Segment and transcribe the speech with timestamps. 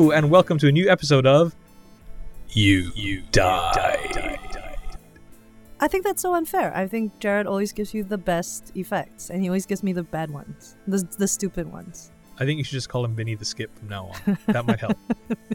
[0.00, 1.54] Hello, and welcome to a new episode of
[2.48, 4.38] You You Die.
[5.78, 6.74] I think that's so unfair.
[6.74, 10.02] I think Jared always gives you the best effects, and he always gives me the
[10.02, 12.12] bad ones, the the stupid ones.
[12.38, 14.38] I think you should just call him Vinny the Skip from now on.
[14.46, 14.96] That might help.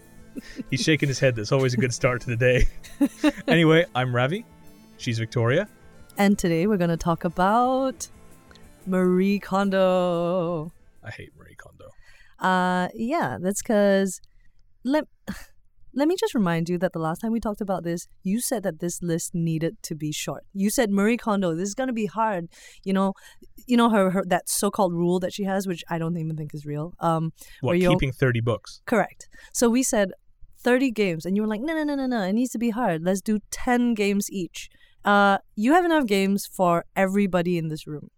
[0.69, 1.35] He's shaking his head.
[1.35, 2.67] That's always a good start to the day.
[3.47, 4.45] anyway, I'm Ravi.
[4.97, 5.67] She's Victoria.
[6.19, 8.07] And today we're gonna talk about
[8.85, 10.71] Marie Kondo.
[11.03, 11.89] I hate Marie Kondo.
[12.37, 14.21] Uh, yeah, that's because
[14.85, 15.03] let
[15.97, 18.63] let me just remind you that the last time we talked about this, you said
[18.63, 20.43] that this list needed to be short.
[20.53, 22.47] You said Marie Kondo, this is gonna be hard.
[22.83, 23.13] You know,
[23.65, 26.53] you know her, her that so-called rule that she has, which I don't even think
[26.53, 26.93] is real.
[26.99, 28.81] Um, What, keeping 30 books?
[28.85, 29.27] correct.
[29.53, 30.11] So we said
[30.59, 32.71] thirty games, and you were like, no, no, no, no, no, it needs to be
[32.71, 33.03] hard.
[33.03, 34.69] Let's do ten games each.
[35.03, 38.09] Uh, you have enough games for everybody in this room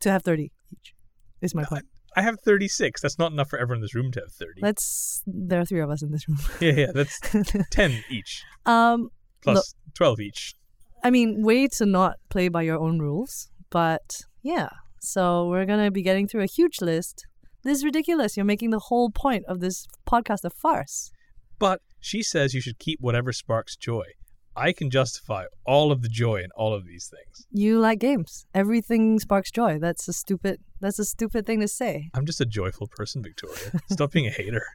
[0.00, 0.94] to have thirty each.
[1.42, 1.84] Is my point.
[2.16, 3.00] I have 36.
[3.00, 4.60] That's not enough for everyone in this room to have 30.
[4.62, 5.22] Let's.
[5.26, 6.38] There are three of us in this room.
[6.60, 7.20] yeah, yeah, that's
[7.70, 9.10] 10 each, um,
[9.42, 10.54] plus 12 each.
[11.02, 14.70] I mean, way to not play by your own rules, but yeah.
[15.00, 17.26] So we're gonna be getting through a huge list.
[17.62, 18.36] This is ridiculous.
[18.36, 21.10] You're making the whole point of this podcast a farce.
[21.58, 24.04] But she says you should keep whatever sparks joy.
[24.56, 27.46] I can justify all of the joy in all of these things.
[27.50, 28.46] You like games.
[28.54, 29.78] Everything sparks joy.
[29.78, 30.60] That's a stupid.
[30.80, 32.10] That's a stupid thing to say.
[32.14, 33.72] I'm just a joyful person, Victoria.
[33.90, 34.64] Stop being a hater.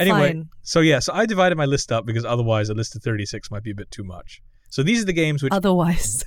[0.00, 0.48] Anyway, Fine.
[0.62, 3.62] so yeah, so I divided my list up because otherwise a list of 36 might
[3.62, 4.40] be a bit too much.
[4.70, 6.24] So these are the games which Otherwise,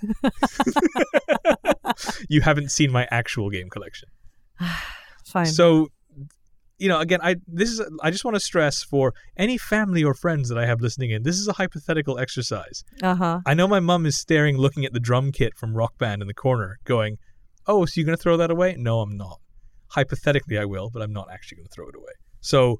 [2.30, 4.10] you haven't seen my actual game collection.
[5.26, 5.48] fine.
[5.48, 5.90] So
[6.84, 7.32] you know, again, I
[7.62, 9.06] this is I just want to stress for
[9.46, 11.24] any family or friends that I have listening in.
[11.24, 12.78] This is a hypothetical exercise.
[13.02, 13.40] uh huh.
[13.46, 16.28] I know my mum is staring looking at the drum kit from Rock Band in
[16.28, 17.14] the corner going,
[17.72, 19.38] "Oh, so you're going to throw that away?" No, I'm not.
[19.98, 22.14] Hypothetically I will, but I'm not actually going to throw it away.
[22.42, 22.80] So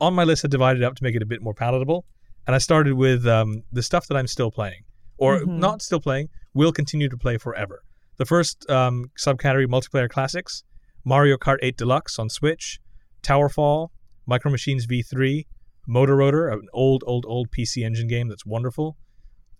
[0.00, 2.04] on my list I divided it up to make it a bit more palatable,
[2.46, 4.82] and I started with um, the stuff that I'm still playing
[5.18, 5.58] or Mhm.
[5.58, 7.82] not still playing, will continue to play forever.
[8.16, 10.62] The first um, subcategory multiplayer classics,
[11.04, 12.78] Mario Kart 8 Deluxe on Switch,
[13.22, 13.88] Towerfall,
[14.26, 15.46] Micro Machines V3,
[15.86, 18.96] Moto Roader, an old, old, old PC Engine game that's wonderful.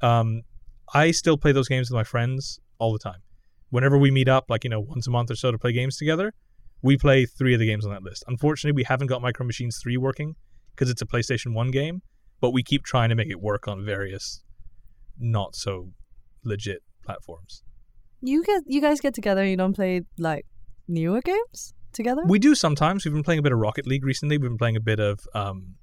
[0.00, 0.42] Um,
[0.94, 3.20] I still play those games with my friends all the time.
[3.70, 5.96] Whenever we meet up, like you know, once a month or so to play games
[5.96, 6.32] together,
[6.82, 8.24] we play three of the games on that list.
[8.26, 10.34] Unfortunately, we haven't got Micro Machines 3 working
[10.74, 12.02] because it's a PlayStation 1 game,
[12.40, 14.42] but we keep trying to make it work on various
[15.18, 15.90] not so
[16.42, 17.62] legit platforms.
[18.22, 19.42] You get you guys get together.
[19.42, 20.46] and You don't play like
[20.88, 22.22] newer games together.
[22.26, 23.04] We do sometimes.
[23.04, 24.38] We've been playing a bit of Rocket League recently.
[24.38, 25.74] We've been playing a bit of um,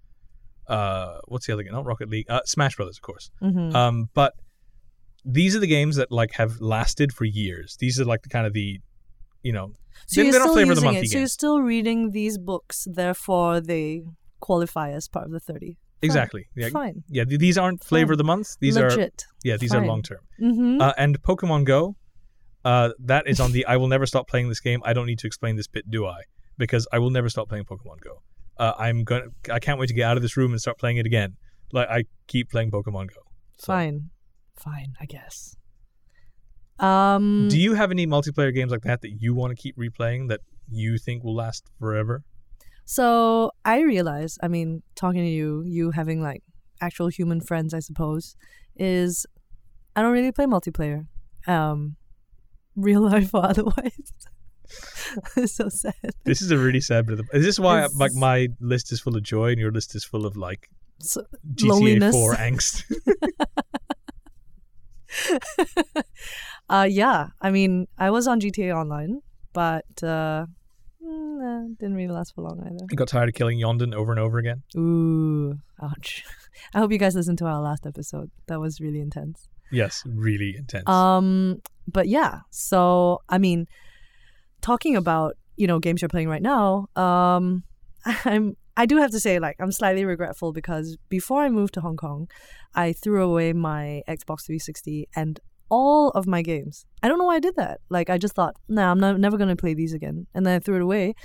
[0.68, 1.74] uh, what's the other game?
[1.74, 2.26] Not Rocket League.
[2.30, 3.30] Uh, Smash Brothers, of course.
[3.42, 3.76] mm-hmm.
[3.76, 4.34] Um, but
[5.26, 7.78] these are the games that like have lasted for years.
[7.80, 8.80] These are like the kind of the,
[9.44, 9.74] you know,
[10.08, 11.08] so they- you're still using it.
[11.10, 12.88] So you're still reading these books.
[12.90, 14.04] Therefore, they
[14.40, 15.78] qualify as part of the thirty.
[16.00, 16.08] Fine.
[16.10, 16.48] exactly.
[16.56, 17.04] Yeah, Fine.
[17.10, 17.24] yeah.
[17.28, 18.56] These aren't flavor of the month.
[18.60, 19.26] These are Legit.
[19.44, 19.58] yeah.
[19.58, 20.20] These are long term.
[20.40, 20.80] Mm-hmm.
[20.80, 21.96] Uh, and Pokemon Go,
[22.66, 24.82] uh, that is on the I will never stop playing this game.
[24.84, 26.22] I don't need to explain this bit, do I?
[26.58, 28.22] Because I will never stop playing Pokemon Go.
[28.58, 29.26] Uh, I'm gonna.
[29.52, 31.36] I can't wait to get out of this room and start playing it again.
[31.72, 33.22] Like I keep playing Pokemon Go.
[33.58, 34.10] So, Fine.
[34.56, 34.94] Fine.
[35.00, 35.56] I guess.
[36.80, 37.48] Um.
[37.50, 40.42] Do you have any multiplayer games like that that you want to keep replaying that
[40.70, 42.24] you think will last forever?
[42.86, 46.42] So I realize, I mean, talking to you, you having like
[46.80, 48.36] actual human friends, I suppose,
[48.78, 49.26] is
[49.96, 51.08] I don't really play multiplayer,
[51.48, 51.98] um,
[52.78, 54.14] real life or otherwise.
[55.36, 55.94] it's so sad.
[56.24, 57.38] This is a really sad bit of the.
[57.38, 60.06] Is this why It's- like my list is full of joy and your list is
[60.06, 61.24] full of like So,
[61.56, 62.14] GTA Loneliness.
[62.16, 62.84] 4 angst?
[66.70, 69.22] uh, yeah, I mean, I was on GTA Online,
[69.54, 70.46] but uh,
[71.04, 72.86] mm, nah, didn't really last for long either.
[72.92, 74.64] I got tired of killing Yondon over and over again.
[74.78, 76.24] Ooh, ouch.
[76.74, 78.32] I hope you guys listened to our last episode.
[78.48, 79.48] That was really intense.
[79.72, 80.88] Yes, really intense.
[80.88, 83.68] Um, but yeah, so I mean,
[84.62, 87.64] talking about you know games you're playing right now, um,
[88.06, 91.82] I'm I do have to say like I'm slightly regretful because before I moved to
[91.82, 92.30] Hong Kong,
[92.76, 96.86] I threw away my Xbox 360 and all of my games.
[97.02, 97.80] I don't know why I did that.
[97.90, 100.60] Like I just thought, nah, I'm not, never gonna play these again, and then I
[100.60, 101.16] threw it away.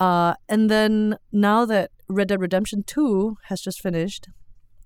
[0.00, 4.28] Uh, and then now that Red Dead Redemption 2 has just finished,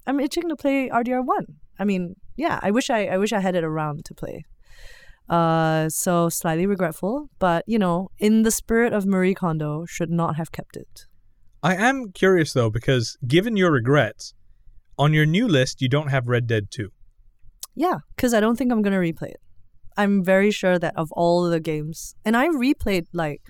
[0.07, 1.47] I'm itching to play RDR 1.
[1.79, 4.44] I mean, yeah, I wish I, I wish I had it around to play.
[5.29, 10.37] Uh, so slightly regretful, but you know, in the spirit of Marie Kondo, should not
[10.37, 11.06] have kept it.
[11.62, 14.35] I am curious though because given your regrets,
[14.99, 16.91] on your new list you don't have Red Dead 2.
[17.75, 19.41] Yeah, because I don't think I'm gonna replay it.
[19.97, 23.41] I'm very sure that of all the games, and I replayed like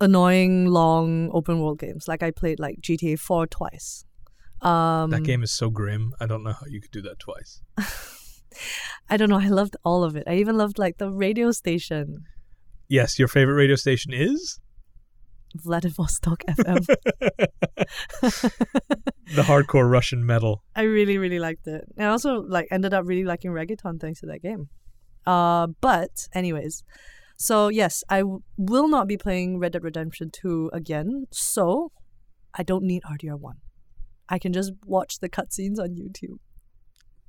[0.00, 2.08] annoying long open world games.
[2.08, 4.04] Like I played like GTA 4 twice.
[4.64, 6.12] Um, that game is so grim.
[6.20, 7.60] I don't know how you could do that twice.
[9.10, 9.38] I don't know.
[9.40, 10.24] I loved all of it.
[10.26, 12.24] I even loved like the radio station,
[12.88, 14.60] Yes, your favorite radio station is
[15.56, 16.86] Vladivostok FM.
[19.34, 20.62] the hardcore Russian metal.
[20.76, 21.84] I really, really liked it.
[21.96, 24.68] And I also like ended up really liking reggaeton thanks to that game.
[25.26, 26.84] Uh, but anyways,
[27.38, 31.24] so yes, I w- will not be playing Red Dead Redemption 2 again.
[31.32, 31.90] So
[32.54, 33.56] I don't need RDR 1.
[34.28, 36.38] I can just watch the cutscenes on YouTube.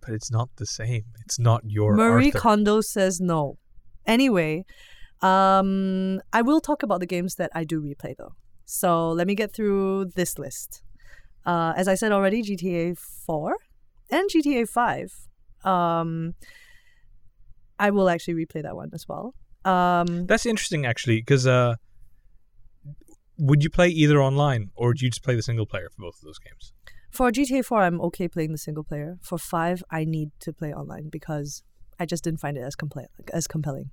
[0.01, 1.03] But it's not the same.
[1.25, 2.39] It's not your Marie Arthur.
[2.39, 3.57] Kondo says no.
[4.06, 4.65] Anyway,
[5.21, 8.36] um, I will talk about the games that I do replay though.
[8.65, 10.83] So let me get through this list.
[11.45, 13.56] Uh, as I said already, GTA 4
[14.12, 15.12] and GTA 5.
[15.63, 16.33] Um,
[17.77, 19.33] I will actually replay that one as well.
[19.63, 21.75] Um, That's interesting, actually, because uh,
[23.37, 26.15] would you play either online or would you just play the single player for both
[26.15, 26.73] of those games?
[27.11, 29.17] for GTA 4, I'm okay playing the single player.
[29.21, 31.63] For 5, I need to play online because
[31.97, 33.91] I just didn't find it as, compla- as compelling.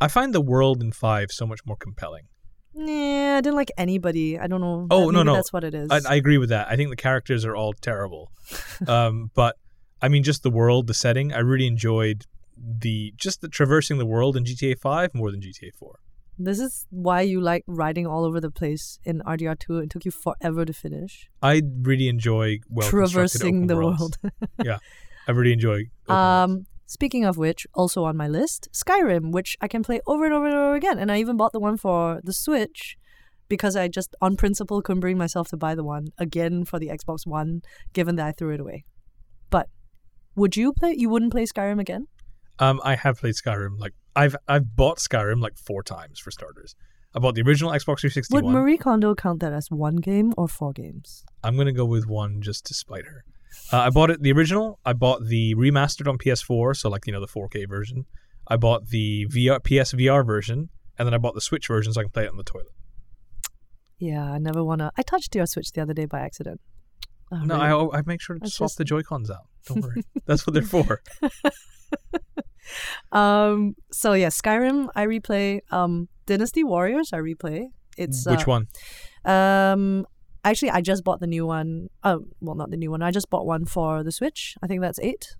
[0.00, 2.28] I find the world in five so much more compelling.
[2.74, 4.38] Yeah, I didn't like anybody.
[4.38, 4.86] I don't know.
[4.90, 5.34] Oh, That- no, no.
[5.34, 5.90] That's what it is.
[5.90, 6.68] I, I agree with that.
[6.68, 8.30] I think the characters are all terrible.
[8.86, 9.56] um, but
[10.00, 11.32] I mean, just the world, the setting.
[11.32, 12.24] I really enjoyed
[12.56, 15.98] the just the traversing the world in GTA Five more than GTA Four.
[16.38, 19.84] This is why you like riding all over the place in RDR2.
[19.84, 21.28] It took you forever to finish.
[21.42, 24.18] I really enjoy well Traversing the world.
[24.64, 24.78] Yeah,
[25.28, 25.84] I really enjoy.
[26.08, 26.10] worlds.
[26.10, 30.32] um, speaking of which, also on my list, Skyrim, which I can play over and
[30.34, 30.98] over and over again.
[30.98, 32.96] And I even bought the one for the Switch
[33.48, 36.88] because I just, on principle, couldn't bring myself to buy the one again for the
[36.88, 37.60] Xbox One,
[37.92, 38.84] given that I threw it away.
[39.50, 39.68] But
[40.34, 40.94] would you play?
[40.96, 42.06] You wouldn't play Skyrim again?
[42.58, 43.78] Um, I have played Skyrim.
[43.78, 46.74] Like I've I've bought Skyrim like four times for starters.
[47.14, 48.54] I bought the original Xbox 360 Would one.
[48.54, 51.24] Marie Kondo count that as one game or four games?
[51.42, 53.24] I'm gonna go with one just to spite her.
[53.72, 54.78] Uh, I bought it the original.
[54.84, 58.06] I bought the remastered on PS4, so like you know the 4K version.
[58.48, 62.04] I bought the VR PSVR version, and then I bought the Switch version so I
[62.04, 62.66] can play it on the toilet.
[63.98, 64.90] Yeah, I never wanna.
[64.96, 66.60] I touched your Switch the other day by accident.
[67.32, 67.90] Oh, No, really?
[67.94, 69.46] I I make sure to That's swap just- the Joy Cons out.
[69.66, 71.02] Don't worry, that's what they're for.
[73.10, 73.74] Um.
[73.92, 75.60] So yeah, Skyrim I replay.
[75.70, 77.66] Um, Dynasty Warriors I replay.
[77.98, 78.66] It's Which uh, one?
[79.24, 80.06] Um,
[80.44, 81.88] actually, I just bought the new one.
[82.04, 83.02] Oh, well, not the new one.
[83.02, 84.54] I just bought one for the Switch.
[84.62, 85.36] I think that's eight.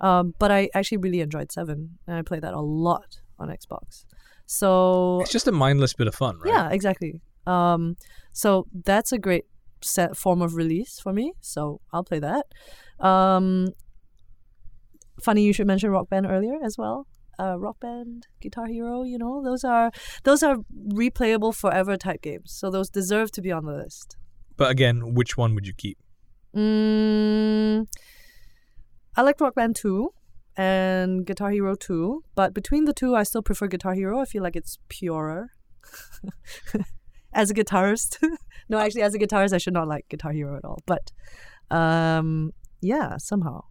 [0.00, 4.04] Um, but I actually really enjoyed seven, and I played that a lot on Xbox.
[4.46, 6.52] So It's just a mindless bit of fun, right?
[6.52, 7.20] yeah, exactly.
[7.46, 7.96] Um,
[8.32, 9.46] so that's a great
[9.82, 11.32] set form of release for me.
[11.40, 12.46] So I'll play that.
[13.04, 13.68] Um,
[15.20, 17.06] funny you should mention Rock Band earlier as well.
[17.40, 19.92] Uh, Rock Band, Guitar Hero, you know, those are
[20.24, 20.56] those are
[20.92, 22.52] replayable forever type games.
[22.52, 24.16] So those deserve to be on the list.
[24.56, 25.98] But again, which one would you keep?
[26.56, 27.86] Mm,
[29.16, 30.10] I like Rock Band 2
[30.56, 34.18] and Guitar Hero 2, but between the two, I still prefer Guitar Hero.
[34.18, 35.50] I feel like it's purer.
[37.32, 38.18] as a guitarist.
[38.68, 40.78] no, actually, as a guitarist, I should not like Guitar Hero at all.
[40.86, 41.12] But
[41.70, 43.62] um, yeah, somehow.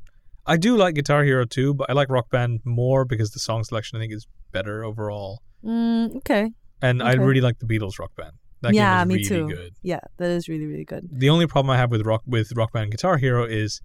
[0.45, 3.63] I do like Guitar Hero too, but I like Rock Band more because the song
[3.63, 5.41] selection I think is better overall.
[5.63, 6.51] Mm, okay.
[6.81, 8.33] And I really like the Beatles Rock Band.
[8.61, 9.47] That yeah, me really too.
[9.49, 9.73] good.
[9.83, 11.07] Yeah, that is really, really good.
[11.11, 13.81] The only problem I have with rock with Rock Band Guitar Hero is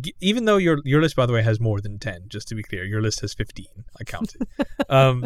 [0.00, 2.54] g- even though your your list by the way has more than 10, just to
[2.54, 3.66] be clear, your list has 15.
[3.98, 4.42] I counted.
[4.88, 5.24] um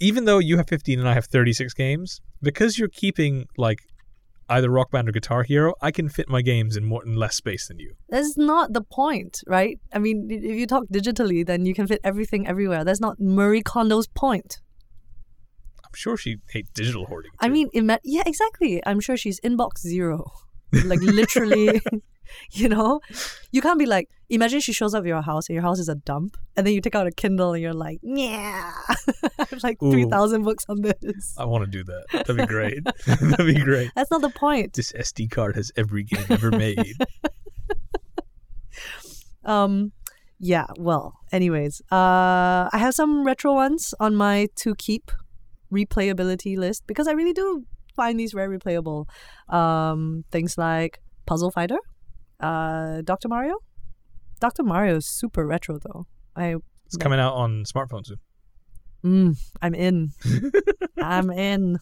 [0.00, 3.78] even though you have 15 and I have 36 games, because you're keeping like
[4.48, 7.36] either Rock Band or Guitar Hero, I can fit my games in more in less
[7.36, 7.94] space than you.
[8.08, 9.78] That's not the point, right?
[9.92, 12.84] I mean, if you talk digitally, then you can fit everything everywhere.
[12.84, 14.60] That's not Marie Kondo's point.
[15.84, 17.30] I'm sure she hates digital hoarding.
[17.40, 17.52] I too.
[17.52, 18.82] mean, ima- yeah, exactly.
[18.86, 20.30] I'm sure she's inbox zero.
[20.72, 21.80] Like literally,
[22.52, 23.00] you know,
[23.52, 24.08] you can't be like.
[24.30, 26.74] Imagine she shows up at your house and your house is a dump, and then
[26.74, 28.72] you take out a Kindle and you're like, yeah,
[29.38, 31.34] I have like three thousand books on this.
[31.38, 32.04] I want to do that.
[32.12, 32.84] That'd be great.
[33.06, 33.90] That'd be great.
[33.94, 34.74] That's not the point.
[34.74, 36.94] This SD card has every game ever made.
[39.48, 39.92] Um,
[40.38, 40.66] yeah.
[40.78, 45.10] Well, anyways, uh, I have some retro ones on my to keep
[45.72, 47.64] replayability list because I really do
[48.00, 49.00] find these very replayable.
[49.58, 51.80] Um, things like Puzzle Fighter,
[52.40, 53.56] uh, Doctor Mario.
[54.40, 56.06] Doctor Mario is super retro though.
[56.36, 58.20] I It's coming out on smartphones soon.
[59.04, 59.30] mm,
[59.64, 60.10] I'm in.
[61.14, 61.78] I'm in.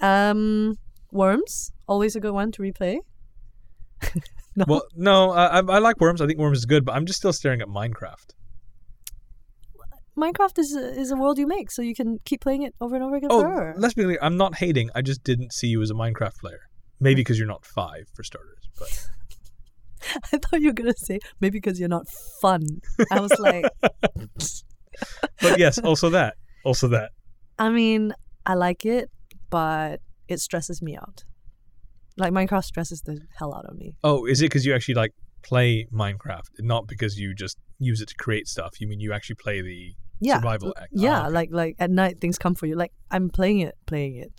[0.00, 0.74] Um,
[1.12, 2.96] Worms, always a good one to replay.
[4.56, 4.64] no.
[4.66, 6.20] Well, no, I, I I like Worms.
[6.20, 8.28] I think Worms is good, but I'm just still staring at Minecraft.
[10.16, 12.94] Minecraft is a, is a world you make, so you can keep playing it over
[12.94, 13.74] and over again Oh, forever.
[13.78, 14.18] let's be clear.
[14.20, 14.90] I'm not hating.
[14.94, 16.60] I just didn't see you as a Minecraft player.
[17.00, 17.24] Maybe mm.
[17.24, 18.68] because you're not five, for starters.
[18.78, 19.08] But
[20.32, 22.06] I thought you were gonna say maybe because you're not
[22.40, 22.62] fun.
[23.10, 23.64] I was like,
[25.40, 26.34] but yes, also that.
[26.64, 27.12] Also that.
[27.58, 28.12] I mean,
[28.44, 29.10] I like it,
[29.50, 31.24] but it stresses me out.
[32.18, 33.94] Like Minecraft stresses the hell out of me.
[34.04, 38.08] Oh, is it because you actually like play Minecraft, not because you just use it
[38.08, 38.80] to create stuff?
[38.80, 40.90] You mean you actually play the Yeah, survival act?
[40.92, 41.22] yeah.
[41.22, 41.34] Oh, okay.
[41.34, 42.74] Like like at night things come for you.
[42.76, 44.32] Like I'm playing it, playing it.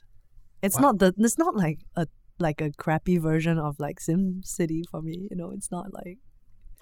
[0.62, 0.81] It's Wow.
[0.81, 1.13] not the.
[1.17, 2.07] It's not like a
[2.39, 5.27] like a crappy version of like Sim City for me.
[5.29, 6.17] You know, it's not like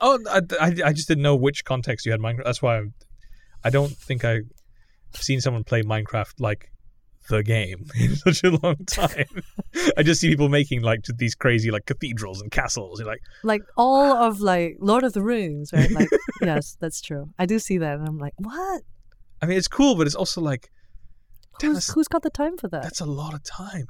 [0.03, 2.43] Oh, I, I, I just didn't know which context you had Minecraft.
[2.45, 2.93] That's why I'm,
[3.63, 4.49] I don't think I've
[5.13, 6.71] seen someone play Minecraft like
[7.29, 9.25] the game in such a long time.
[9.97, 12.99] I just see people making like these crazy like cathedrals and castles.
[12.99, 15.91] You're like, like all of like Lord of the Rings, right?
[15.91, 16.09] Like
[16.41, 17.29] yes, that's true.
[17.39, 18.81] I do see that, and I'm like, what?
[19.41, 20.69] I mean, it's cool, but it's also like
[21.61, 22.81] Who's, who's got the time for that?
[22.81, 23.85] that's a lot of time.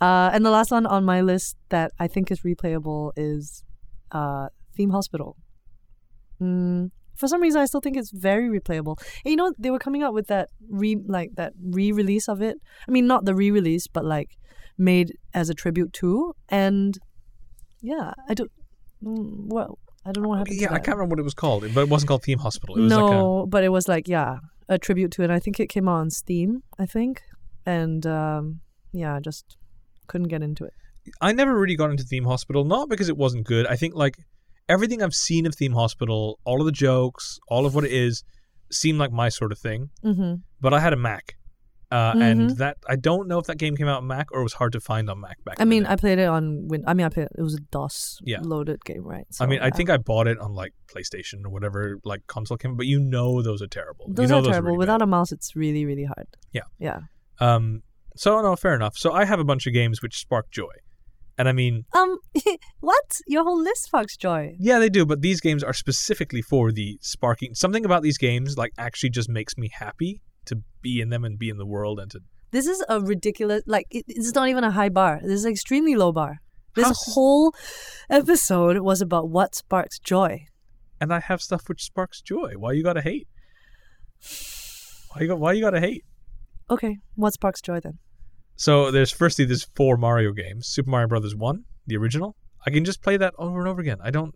[0.00, 3.64] Uh, and the last one on my list that I think is replayable is
[4.12, 5.36] uh, Theme Hospital.
[6.40, 8.96] Mm, for some reason, I still think it's very replayable.
[9.24, 12.56] And you know, they were coming out with that re like that re-release of it.
[12.86, 14.36] I mean, not the re-release, but like
[14.78, 16.34] made as a tribute to.
[16.48, 16.98] And
[17.82, 18.50] yeah, I don't.
[19.02, 20.60] Mm, well, I don't know what happened.
[20.60, 22.76] Yeah, I can't remember what it was called, but it wasn't called Theme Hospital.
[22.76, 24.36] It was like a, no, but it was like yeah,
[24.68, 25.26] a tribute to it.
[25.26, 26.62] And I think it came out on Steam.
[26.78, 27.22] I think,
[27.64, 28.60] and um,
[28.92, 29.56] yeah, I just
[30.06, 30.72] couldn't get into it.
[31.20, 33.66] I never really got into Theme Hospital, not because it wasn't good.
[33.66, 34.16] I think like
[34.68, 38.24] everything I've seen of Theme Hospital, all of the jokes, all of what it is,
[38.72, 39.90] seemed like my sort of thing.
[40.04, 40.34] Mm-hmm.
[40.60, 41.34] But I had a Mac,
[41.92, 42.56] uh, and Mhm.
[42.56, 44.72] that I don't know if that game came out on Mac or it was hard
[44.72, 45.58] to find on Mac back.
[45.58, 45.66] Then.
[45.66, 45.86] I mean.
[45.86, 46.82] I played it on Win.
[46.86, 48.40] I mean, I played it it was a DOS Yeah.
[48.42, 49.24] loaded game, right?
[49.40, 52.76] I mean, I think I bought it on like PlayStation or whatever like console came,
[52.76, 54.06] but you know those are terrible.
[54.08, 54.66] those you know are terrible.
[54.70, 55.04] really Without bad.
[55.04, 56.26] a mouse, it's really, really hard.
[56.52, 56.62] Yeah.
[56.80, 57.00] Yeah.
[57.38, 57.82] Um,
[58.16, 58.96] so no, fair enough.
[58.96, 60.72] So I have a bunch of games which spark joy,
[61.38, 62.18] and I mean, Um,
[62.80, 63.04] what?
[63.26, 64.54] Your whole list sparks joy.
[64.58, 67.54] Yeah, they do, but these games are specifically for the sparking.
[67.54, 71.38] Something about these games like actually just makes me happy to be in them and
[71.38, 72.20] be in the world and to.
[72.52, 73.62] This is a ridiculous.
[73.66, 75.20] Like, it, it's not even a high bar.
[75.22, 76.36] This is an extremely low bar.
[76.74, 77.52] This How's- whole
[78.08, 80.46] episode was about what sparks joy.
[81.00, 82.52] And I have stuff which sparks joy.
[82.56, 83.26] Why you gotta hate?
[85.12, 85.38] Why you got?
[85.38, 86.04] Why you gotta hate?
[86.70, 87.98] Okay, what sparks joy then?
[88.56, 90.66] So there's firstly there's four Mario games.
[90.66, 92.36] Super Mario Brothers one, the original.
[92.66, 93.98] I can just play that over and over again.
[94.02, 94.34] I don't.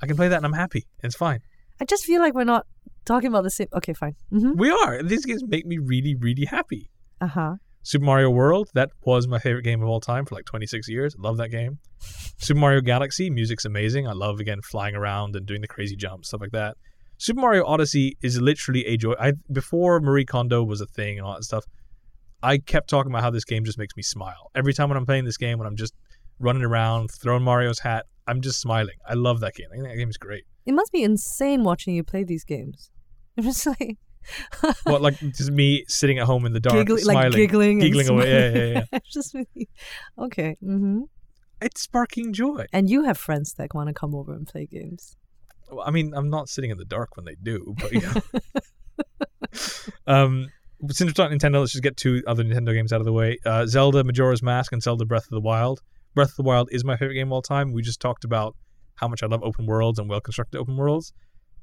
[0.00, 0.86] I can play that and I'm happy.
[1.02, 1.40] It's fine.
[1.80, 2.66] I just feel like we're not
[3.04, 3.68] talking about the same.
[3.72, 4.14] Okay, fine.
[4.32, 4.58] Mm-hmm.
[4.58, 5.02] We are.
[5.02, 6.90] These games make me really, really happy.
[7.20, 7.54] Uh huh.
[7.84, 11.16] Super Mario World, that was my favorite game of all time for like 26 years.
[11.18, 11.78] I love that game.
[12.38, 14.06] Super Mario Galaxy, music's amazing.
[14.06, 16.76] I love again flying around and doing the crazy jumps, stuff like that.
[17.18, 19.14] Super Mario Odyssey is literally a joy.
[19.18, 21.64] I before Marie Kondo was a thing and all that stuff,
[22.42, 24.50] I kept talking about how this game just makes me smile.
[24.54, 25.94] Every time when I'm playing this game, when I'm just
[26.38, 28.96] running around, throwing Mario's hat, I'm just smiling.
[29.08, 29.66] I love that game.
[29.70, 30.44] I think that game is great.
[30.66, 32.90] It must be insane watching you play these games.
[33.38, 33.98] I'm just like
[34.84, 38.08] What like just me sitting at home in the dark, giggling, smiling, like giggling, giggling
[38.08, 38.30] away.
[38.30, 38.74] Yeah, smiling.
[38.74, 38.98] yeah, yeah.
[38.98, 39.68] It's just really
[40.18, 40.56] okay.
[40.60, 41.02] hmm
[41.60, 42.66] It's sparking joy.
[42.72, 45.16] And you have friends that want to come over and play games.
[45.70, 48.14] Well, I mean, I'm not sitting in the dark when they do, but yeah.
[50.06, 50.50] um,
[50.90, 53.38] since we're talking Nintendo, let's just get two other Nintendo games out of the way:
[53.46, 55.80] uh, Zelda Majora's Mask and Zelda Breath of the Wild.
[56.14, 57.72] Breath of the Wild is my favorite game of all time.
[57.72, 58.54] We just talked about
[58.96, 61.12] how much I love open worlds and well-constructed open worlds.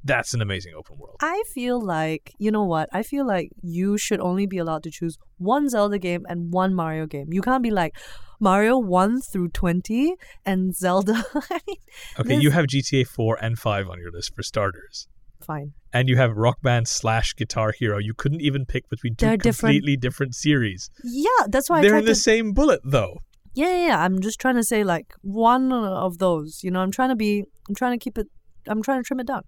[0.03, 1.17] That's an amazing open world.
[1.21, 2.87] I feel like you know what?
[2.93, 6.73] I feel like you should only be allowed to choose one Zelda game and one
[6.73, 7.27] Mario game.
[7.31, 7.95] You can't be like
[8.39, 11.25] Mario one through twenty and Zelda.
[11.51, 11.77] I mean,
[12.19, 15.07] Okay, This- you have GTA 4 and 5 on your list for starters.
[15.45, 15.73] Fine.
[15.93, 17.97] And you have Rock Band slash Guitar Hero.
[17.97, 20.89] You couldn't even pick between 2 They're different- completely different series.
[21.03, 22.15] Yeah, that's why I They're in the to.
[22.15, 23.17] same bullet, though.
[23.55, 24.03] Yeah, yeah, yeah.
[24.03, 26.59] I'm just trying to say like one of those.
[26.63, 27.43] You know, I'm trying to be.
[27.67, 28.27] I'm trying to keep it.
[28.67, 29.41] I'm trying to trim it down.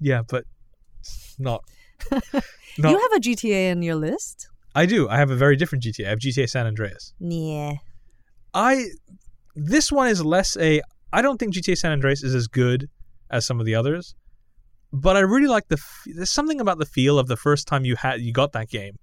[0.00, 0.44] Yeah, but
[1.38, 1.62] not.
[2.12, 2.42] not
[2.78, 4.48] You have a GTA in your list?
[4.74, 5.08] I do.
[5.08, 6.06] I have a very different GTA.
[6.06, 7.12] I have GTA San Andreas.
[7.20, 7.74] Yeah.
[8.54, 8.86] I
[9.54, 10.80] this one is less a.
[11.12, 12.88] I don't think GTA San Andreas is as good
[13.30, 14.14] as some of the others,
[14.92, 15.76] but I really like the.
[15.76, 18.68] f- There's something about the feel of the first time you had you got that
[18.68, 18.96] game,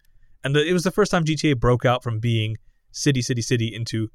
[0.44, 2.58] and the, it was the first time GTA broke out from being
[2.92, 4.10] city, city, city into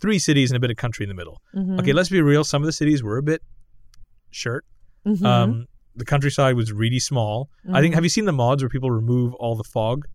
[0.00, 1.40] three cities and a bit of country in the middle.
[1.54, 1.78] Mm-hmm.
[1.80, 2.44] Okay, let's be real.
[2.44, 3.42] Some of the cities were a bit
[4.30, 4.64] shirt.
[5.06, 5.24] Mhm.
[5.24, 7.48] Um, the countryside was really small.
[7.72, 7.92] I think.
[7.92, 7.96] Mhm.
[7.96, 10.06] Have you seen the mods where people remove all the fog,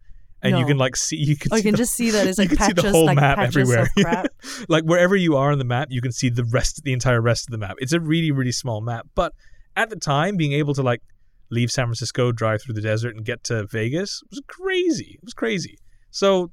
[0.41, 2.37] and you can like see you can Oh, you can the just see that it's
[2.39, 3.83] like patches, the whole like map patches everywhere.
[3.83, 4.27] of crap.
[4.69, 7.47] like wherever you are on the map, you can see the rest, the entire rest
[7.47, 7.75] of the map.
[7.79, 9.07] It's a really, really small map.
[9.15, 9.33] But
[9.77, 11.01] at the time, being able to like
[11.49, 14.21] leave San Francisco, drive through the desert, and get to Vegas.
[14.29, 15.11] Was crazy.
[15.13, 15.77] It was crazy.
[16.11, 16.51] So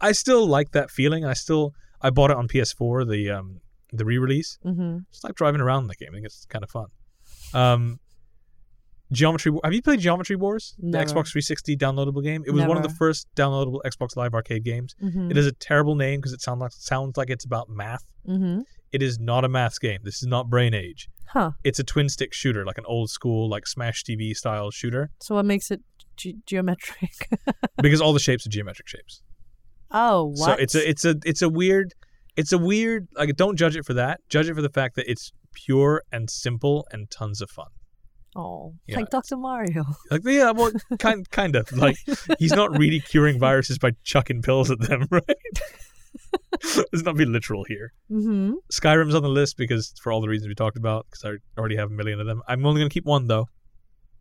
[0.00, 1.24] I still like that feeling.
[1.24, 3.60] I still I bought it on PS4, the um
[3.92, 4.58] the re-release.
[4.64, 4.98] Mm-hmm.
[5.10, 6.10] Just like driving around in the game.
[6.12, 6.86] I think it's kind of fun.
[7.54, 7.98] Um,
[9.12, 9.52] Geometry.
[9.62, 10.74] Have you played Geometry Wars?
[10.78, 11.04] Never.
[11.04, 12.42] The Xbox 360 downloadable game.
[12.44, 14.96] It was one of the first downloadable Xbox Live Arcade games.
[15.02, 15.30] Mm-hmm.
[15.30, 18.04] It has a terrible name because it sounds like sounds like it's about math.
[18.28, 18.60] mm-hmm.
[18.96, 20.00] It is not a math game.
[20.04, 21.08] This is not Brain Age.
[21.34, 21.50] Huh.
[21.64, 25.34] It's a twin stick shooter, like an old school, like Smash TV style shooter, So
[25.34, 25.80] what makes it
[26.16, 27.28] ge- geometric?
[27.82, 29.22] because all the shapes are geometric shapes.
[29.90, 30.36] oh, what?
[30.46, 31.92] So it's a it's a it's a weird
[32.36, 34.20] it's a weird like don't judge it for that.
[34.30, 37.68] Judge it for the fact that it's pure and simple and tons of fun.
[38.36, 38.96] oh, Yeah.
[39.00, 39.36] like Dr.
[39.36, 39.84] Mario.
[40.10, 41.96] Like yeah, well kind kind of like
[42.38, 45.46] he's not really curing viruses by chucking pills at them, right?
[46.92, 47.92] Let's not be literal here.
[48.10, 48.54] Mm-hmm.
[48.72, 51.76] Skyrim's on the list because for all the reasons we talked about, because I already
[51.76, 52.42] have a million of them.
[52.48, 53.48] I'm only gonna keep one though.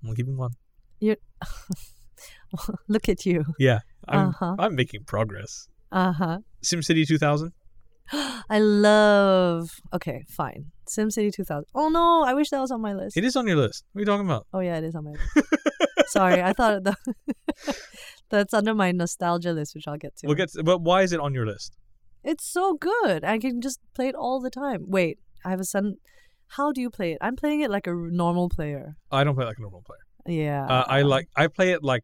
[0.02, 0.52] I'm only keeping one.
[1.00, 1.16] You
[2.88, 3.44] Look at you.
[3.60, 4.56] Yeah, I'm Uh-huh.
[4.60, 5.68] I'm making progress.
[5.92, 6.38] Uh huh.
[6.64, 7.52] SimCity 2000.
[8.50, 9.70] I love.
[9.94, 10.72] Okay, fine.
[10.90, 11.66] SimCity 2000.
[11.74, 13.18] Oh no, I wish that was on my list.
[13.18, 13.84] It is on your list.
[13.92, 14.48] What are you talking about?
[14.54, 15.50] Oh yeah, it is on my list.
[16.08, 16.96] Sorry, I thought the
[18.30, 20.28] that's under my nostalgia list, which I'll get to.
[20.28, 20.52] We'll get.
[20.52, 21.76] To, but why is it on your list?
[22.26, 23.24] It's so good.
[23.24, 24.86] I can just play it all the time.
[24.88, 25.96] Wait, I have a son.
[26.50, 27.20] How do you play it?
[27.22, 28.96] I'm playing it like a normal player.
[29.12, 30.06] I don't play like a normal player.
[30.44, 30.66] Yeah.
[30.66, 31.28] Uh, I like.
[31.36, 32.04] I play it like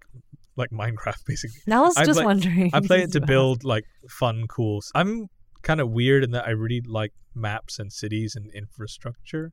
[0.56, 1.62] like Minecraft basically.
[1.68, 2.70] Now I was I just play- wondering.
[2.74, 4.82] I play it to build like fun, cool.
[4.94, 5.28] I'm
[5.64, 9.52] kind of weird in that I really like maps and cities and infrastructure.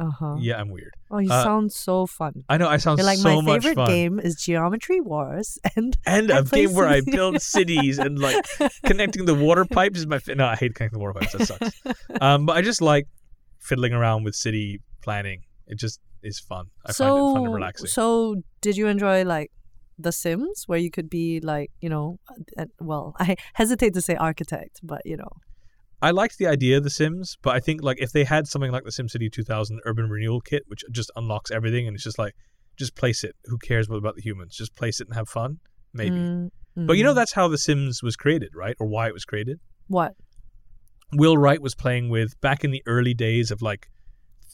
[0.00, 0.36] Uh-huh.
[0.38, 0.94] Yeah, I'm weird.
[1.10, 2.44] Oh, you Uh, sound so fun.
[2.48, 6.30] I know I sound You're like so my favorite game is Geometry Wars, and and
[6.30, 8.44] a game where I build cities and like
[8.86, 10.18] connecting the water pipes is my.
[10.18, 11.32] Fa- no, I hate connecting the water pipes.
[11.32, 11.82] That sucks.
[12.20, 13.06] um, but I just like
[13.58, 15.42] fiddling around with city planning.
[15.66, 16.66] It just is fun.
[16.86, 17.86] I so find it fun and relaxing.
[17.88, 19.50] so did you enjoy like
[19.98, 22.18] The Sims, where you could be like you know,
[22.58, 25.32] uh, well, I hesitate to say architect, but you know,
[26.02, 28.72] I liked the idea of The Sims, but I think like if they had something
[28.72, 32.34] like the SimCity 2000 Urban Renewal Kit, which just unlocks everything and it's just like,
[32.78, 33.36] just place it.
[33.44, 34.56] Who cares what about the humans?
[34.56, 35.58] Just place it and have fun.
[35.92, 36.16] Maybe.
[36.16, 37.16] Mm, But you know mm.
[37.16, 38.74] that's how The Sims was created, right?
[38.80, 39.60] Or why it was created.
[39.88, 40.12] what?
[41.12, 43.88] Will Wright was playing with back in the early days of like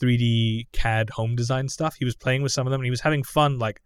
[0.01, 1.95] 3D CAD home design stuff.
[1.99, 3.79] He was playing with some of them and he was having fun like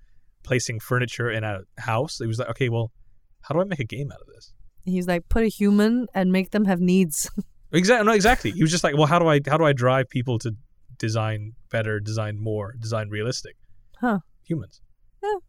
[0.44, 2.18] placing furniture in a house.
[2.20, 2.92] He was like, okay, well,
[3.42, 4.54] how do I make a game out of this?
[4.86, 7.30] He's like put a human and make them have needs.
[7.72, 8.06] Exactly.
[8.06, 8.52] No, exactly.
[8.52, 10.56] He was just like, well, how do I how do I drive people to
[10.98, 13.56] design better, design more, design realistic?
[14.00, 14.20] Huh.
[14.48, 14.82] Humans.
[15.24, 15.40] Yeah.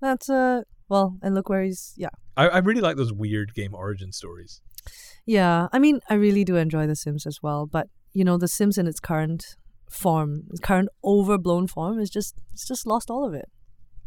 [0.00, 2.10] That's uh well, and look where he's yeah.
[2.36, 4.60] I, I really like those weird game origin stories.
[5.26, 8.48] Yeah, I mean, I really do enjoy The Sims as well, but you know, The
[8.48, 9.56] Sims in its current
[9.90, 13.48] form, its current overblown form, is just it's just lost all of it.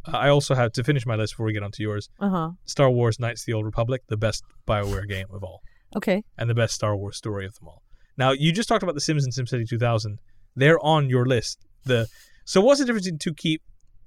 [0.07, 2.09] Uh, I also have to finish my list before we get onto yours.
[2.19, 2.49] Uh huh.
[2.65, 5.61] Star Wars: Knights of the Old Republic, the best Bioware game of all,
[5.95, 6.23] Okay.
[6.37, 7.81] and the best Star Wars story of them all.
[8.17, 10.19] Now, you just talked about The Sims and SimCity 2000.
[10.55, 11.59] They're on your list.
[11.85, 12.07] The
[12.45, 13.61] so what's the difference in to keep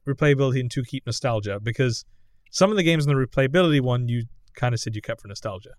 [0.06, 1.60] replayability and to keep nostalgia?
[1.60, 2.04] Because
[2.50, 4.24] some of the games in the replayability one, you
[4.54, 5.70] kind of said you kept for nostalgia.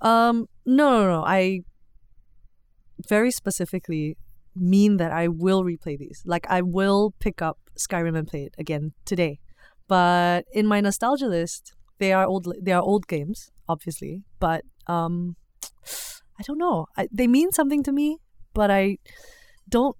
[0.00, 0.46] Um.
[0.64, 1.24] No, no, no.
[1.24, 1.60] I
[3.08, 4.16] very specifically
[4.54, 6.22] mean that I will replay these.
[6.24, 9.38] Like I will pick up Skyrim and play it again today.
[9.88, 12.52] But in my nostalgia list, they are old.
[12.60, 14.22] They are old games, obviously.
[14.40, 15.36] But um,
[16.38, 16.86] I don't know.
[16.96, 18.18] I, they mean something to me,
[18.54, 18.98] but I
[19.68, 19.96] don't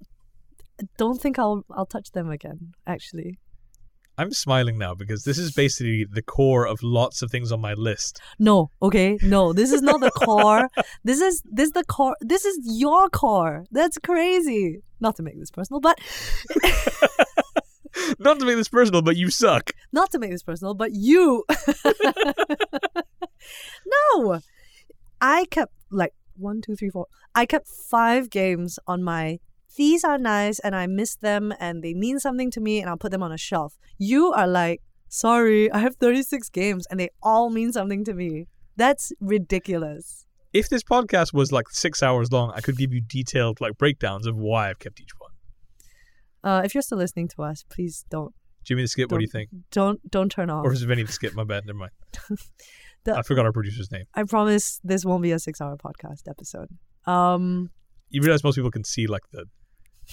[0.98, 2.72] don't think I'll I'll touch them again.
[2.86, 3.38] Actually,
[4.18, 7.74] I'm smiling now because this is basically the core of lots of things on my
[7.74, 8.20] list.
[8.38, 8.70] no.
[8.82, 9.52] Okay, no.
[9.52, 10.68] This is not the core.
[11.04, 12.16] This is this is the core.
[12.20, 13.64] This is your core.
[13.70, 14.82] That's crazy.
[15.00, 15.98] Not to make this personal, but
[18.18, 19.70] Not to make this personal, but you suck.
[19.92, 21.44] not to make this personal, but you.
[23.86, 24.40] no,
[25.20, 27.06] I kept like one, two, three, four.
[27.34, 29.38] I kept five games on my.
[29.76, 32.96] These are nice, and I miss them, and they mean something to me, and I'll
[32.96, 33.78] put them on a shelf.
[33.98, 38.14] You are like, sorry, I have thirty six games, and they all mean something to
[38.14, 38.46] me.
[38.76, 40.26] That's ridiculous.
[40.52, 44.26] If this podcast was like six hours long, I could give you detailed like breakdowns
[44.26, 45.30] of why I've kept each one.
[46.42, 48.34] Uh, if you're still listening to us, please don't
[48.66, 49.48] Jimmy the Skip, what do you think?
[49.70, 50.64] don't don't turn off.
[50.66, 51.34] Or is it Vinny the Skip?
[51.34, 51.64] My bad.
[51.66, 51.92] Never mind.
[53.04, 54.06] The- I forgot our producer's name.
[54.16, 56.68] I promise this won't be a six hour podcast episode.
[57.06, 57.70] Um,
[58.08, 59.44] You realize most people can see like the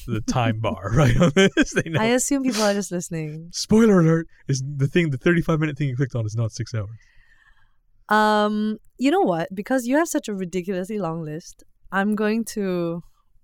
[0.06, 1.74] the time bar right on this.
[1.74, 2.00] They know.
[2.00, 3.50] I assume people are just listening.
[3.52, 4.28] Spoiler alert!
[4.48, 6.90] Is the thing the 35 minute thing you clicked on is not six hours.
[8.10, 9.50] Um, you know what?
[9.56, 13.02] Because you have such a ridiculously long list, I'm going to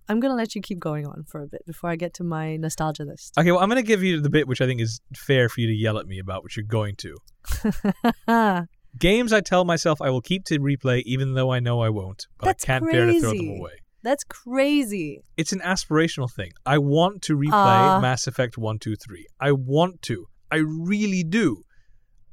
[0.09, 2.57] I'm gonna let you keep going on for a bit before I get to my
[2.57, 3.37] nostalgia list.
[3.37, 5.61] Okay, well, I'm going to give you the bit which I think is fair for
[5.61, 8.67] you to yell at me about, which you're going to.
[8.99, 12.25] Games I tell myself I will keep to replay even though I know I won't,
[12.39, 13.73] but That's I can't bear to throw them away.
[14.01, 15.21] That's crazy.
[15.37, 16.51] It's an aspirational thing.
[16.65, 18.01] I want to replay Uh.
[18.01, 19.27] Mass Effect 1, 2, 3.
[19.39, 20.25] I want to.
[20.51, 21.63] I really do.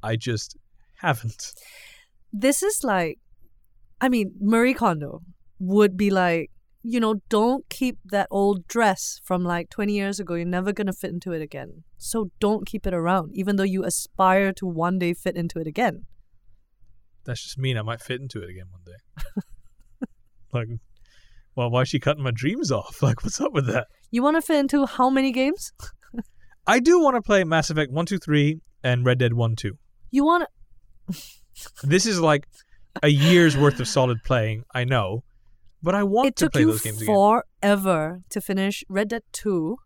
[0.01, 0.57] I just
[0.99, 1.53] haven't.
[2.33, 3.19] This is like,
[4.01, 5.21] I mean, Marie Kondo
[5.59, 6.49] would be like,
[6.89, 10.35] you know, don't keep that old dress from like 20 years ago.
[10.35, 11.83] You're never going to fit into it again.
[11.97, 15.67] So don't keep it around, even though you aspire to one day fit into it
[15.67, 16.05] again.
[17.25, 20.07] That's just mean I might fit into it again one day.
[20.53, 20.67] like,
[21.57, 22.99] well, why is she cutting my dreams off?
[23.01, 23.87] Like, what's up with that?
[24.09, 25.73] You want to fit into how many games?
[26.65, 29.77] I do want to play Mass Effect 1, 2, 3 and Red Dead 1, 2.
[30.11, 30.45] You want
[31.09, 31.21] to.
[31.83, 32.47] This is like
[33.03, 35.23] a year's worth of solid playing, I know,
[35.83, 37.13] but I want It to took play you those games again.
[37.15, 39.77] forever to finish Red Dead 2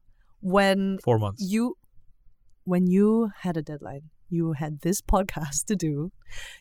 [0.42, 1.44] when Four months.
[1.48, 1.76] you
[2.64, 6.12] when you had a deadline you had this podcast to do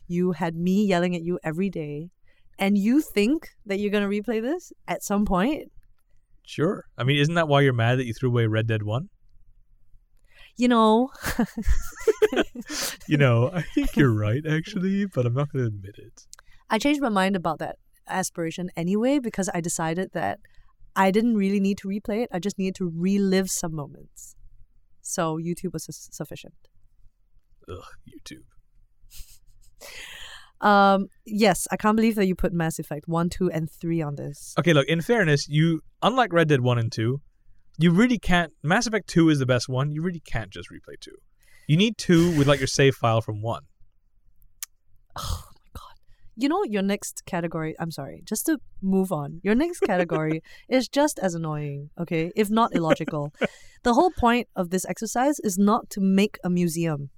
[0.07, 2.11] you had me yelling at you every day
[2.59, 5.71] and you think that you're going to replay this at some point
[6.47, 6.85] Sure.
[6.99, 9.09] I mean, isn't that why you're mad that you threw away Red Dead 1?
[10.57, 11.11] you know
[13.09, 16.27] You know, I think you're right, actually, but I'm not going to admit it.
[16.69, 17.77] i changed my mind about that
[18.11, 20.39] aspiration anyway because i decided that
[20.97, 24.35] i didn't really need to replay it i just needed to relive some moments
[25.01, 26.55] so youtube was su- sufficient
[27.69, 28.45] Ugh, YouTube.
[30.67, 34.17] um yes i can't believe that you put mass effect 1 2 and 3 on
[34.17, 37.21] this Okay, look, in fairness, you, unlike Red Dead 1 and 2,
[37.79, 38.53] you really can't.
[38.63, 39.91] Mass Effect 2 is the best one.
[39.91, 41.13] You really can't just replay 2.
[41.67, 43.63] You need 2 with like your save file from 1.
[46.41, 49.41] You know your next category, I'm sorry, just to move on.
[49.43, 52.33] Your next category is just as annoying, okay?
[52.35, 53.35] If not illogical.
[53.83, 57.11] the whole point of this exercise is not to make a museum.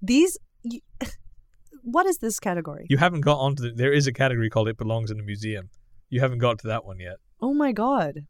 [0.00, 0.78] These y
[1.82, 2.86] what is this category?
[2.88, 3.72] You haven't got onto the.
[3.82, 5.70] There is a category called It Belongs in a Museum.
[6.08, 7.16] You haven't got to that one yet.
[7.40, 8.26] oh my god.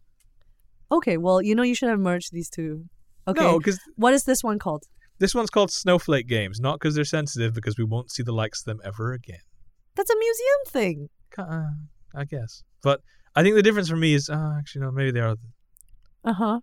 [0.91, 2.87] Okay, well, you know you should have merged these two.
[3.29, 3.43] Okay.
[3.43, 4.85] No, because What is this one called?
[5.19, 8.63] this one's called Snowflake Games, not because they're sensitive, because we won't see the likes
[8.63, 9.45] of them ever again.
[10.01, 11.09] That's a museum thing.
[11.37, 11.69] Uh,
[12.15, 12.63] I guess.
[12.83, 13.03] But
[13.37, 15.37] I think the difference for me is, uh, actually, no, maybe they are.
[16.25, 16.61] Uh-huh.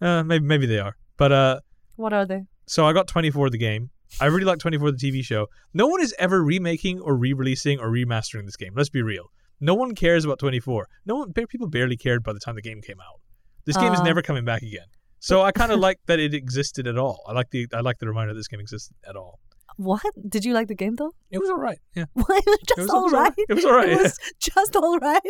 [0.00, 0.96] Uh, maybe maybe they are.
[1.18, 1.60] But uh,
[1.96, 2.44] What are they?
[2.66, 3.90] so I got 24 of the game.
[4.22, 5.48] I really like 24 the TV show.
[5.74, 8.72] No one is ever remaking or re-releasing or remastering this game.
[8.74, 9.26] Let's be real.
[9.60, 10.88] No one cares about 24.
[11.04, 13.20] No one, people barely cared by the time the game came out.
[13.66, 14.04] This game is Uh.
[14.04, 14.86] never coming back again.
[15.18, 17.22] So I kind of like that it existed at all.
[17.28, 19.40] I like the I like the reminder that this game existed at all.
[19.76, 20.02] What?
[20.28, 21.12] Did you like the game though?
[21.30, 21.78] It was all right.
[21.94, 22.04] Yeah.
[22.14, 22.30] What?
[22.30, 23.32] It was just It was- it all right.
[23.48, 25.20] It was all right, It was just all right.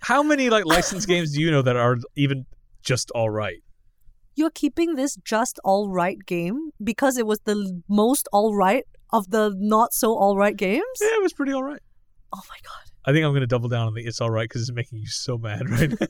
[0.00, 2.46] How many like licensed games do you know that are even
[2.82, 3.62] just all right?
[4.34, 9.30] You're keeping this just all right game because it was the most all right of
[9.30, 10.82] the not so all right games?
[11.00, 11.80] Yeah, it was pretty all right.
[12.32, 12.82] Oh my god.
[13.06, 14.98] I think I'm going to double down on the it's all right because it's making
[14.98, 16.06] you so mad right now.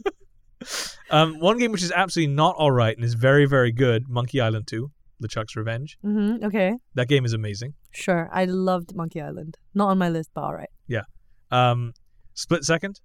[1.10, 4.40] um, one game which is absolutely not all right and is very, very good Monkey
[4.40, 4.90] Island 2,
[5.22, 5.98] LeChuck's Revenge.
[6.04, 6.44] Mm-hmm.
[6.44, 6.74] Okay.
[6.94, 7.74] That game is amazing.
[7.92, 8.28] Sure.
[8.32, 9.56] I loved Monkey Island.
[9.74, 10.68] Not on my list, but all right.
[10.86, 11.02] Yeah.
[11.50, 11.92] Um,
[12.34, 13.00] Split Second.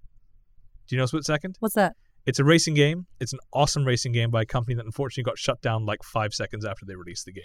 [0.88, 1.56] Do you know Split Second?
[1.60, 1.96] What's that?
[2.26, 3.06] It's a racing game.
[3.18, 6.32] It's an awesome racing game by a company that unfortunately got shut down like five
[6.34, 7.44] seconds after they released the game.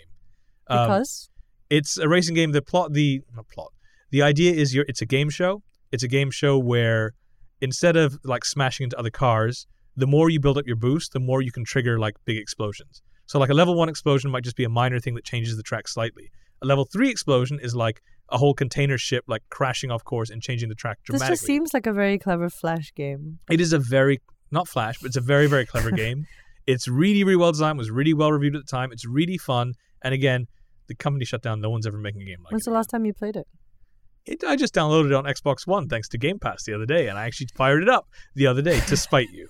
[0.67, 1.29] Um, Because
[1.69, 2.51] it's a racing game.
[2.51, 3.71] The plot, the not plot,
[4.11, 4.85] the idea is you're.
[4.87, 5.63] It's a game show.
[5.91, 7.13] It's a game show where
[7.61, 11.19] instead of like smashing into other cars, the more you build up your boost, the
[11.19, 13.01] more you can trigger like big explosions.
[13.27, 15.63] So like a level one explosion might just be a minor thing that changes the
[15.63, 16.31] track slightly.
[16.61, 20.41] A level three explosion is like a whole container ship like crashing off course and
[20.41, 21.33] changing the track dramatically.
[21.33, 23.39] this just seems like a very clever flash game.
[23.49, 26.25] It is a very not flash, but it's a very very clever game.
[26.65, 27.77] It's really really well designed.
[27.77, 28.91] Was really well reviewed at the time.
[28.91, 29.73] It's really fun.
[30.03, 30.47] And again,
[30.87, 31.61] the company shut down.
[31.61, 32.55] No one's ever making a game like it.
[32.55, 33.47] When's the last time you played it?
[34.25, 37.07] It, I just downloaded it on Xbox One thanks to Game Pass the other day,
[37.07, 39.47] and I actually fired it up the other day to spite you.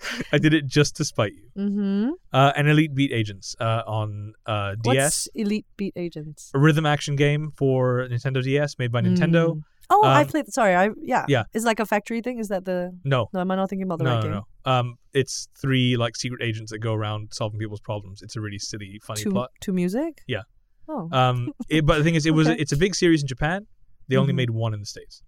[0.32, 1.48] I did it just to spite you.
[1.56, 2.10] Mm-hmm.
[2.32, 6.50] Uh, and Elite Beat Agents uh, on uh, DS, What's Elite Beat Agents?
[6.54, 9.54] a rhythm action game for Nintendo DS made by Nintendo.
[9.56, 9.60] Mm.
[9.90, 10.50] Oh, I Um, played.
[10.52, 11.26] Sorry, I yeah.
[11.28, 11.44] yeah.
[11.52, 12.38] It's like a factory thing.
[12.38, 12.98] Is that the?
[13.04, 14.42] No, No, am I not thinking about the no, right no, game?
[14.66, 14.72] no.
[14.72, 18.22] Um, it's three like secret agents that go around solving people's problems.
[18.22, 19.50] It's a really silly, funny to plot.
[19.60, 20.22] to music.
[20.26, 20.42] Yeah.
[20.88, 21.08] Oh.
[21.12, 22.60] Um, it, but the thing is, it was Okay.
[22.60, 23.66] it's a big series in Japan.
[24.08, 24.36] They only Mhm.
[24.36, 25.22] made one in the states,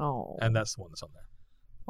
[0.00, 0.36] oh.
[0.40, 1.26] and that's the one that's on there.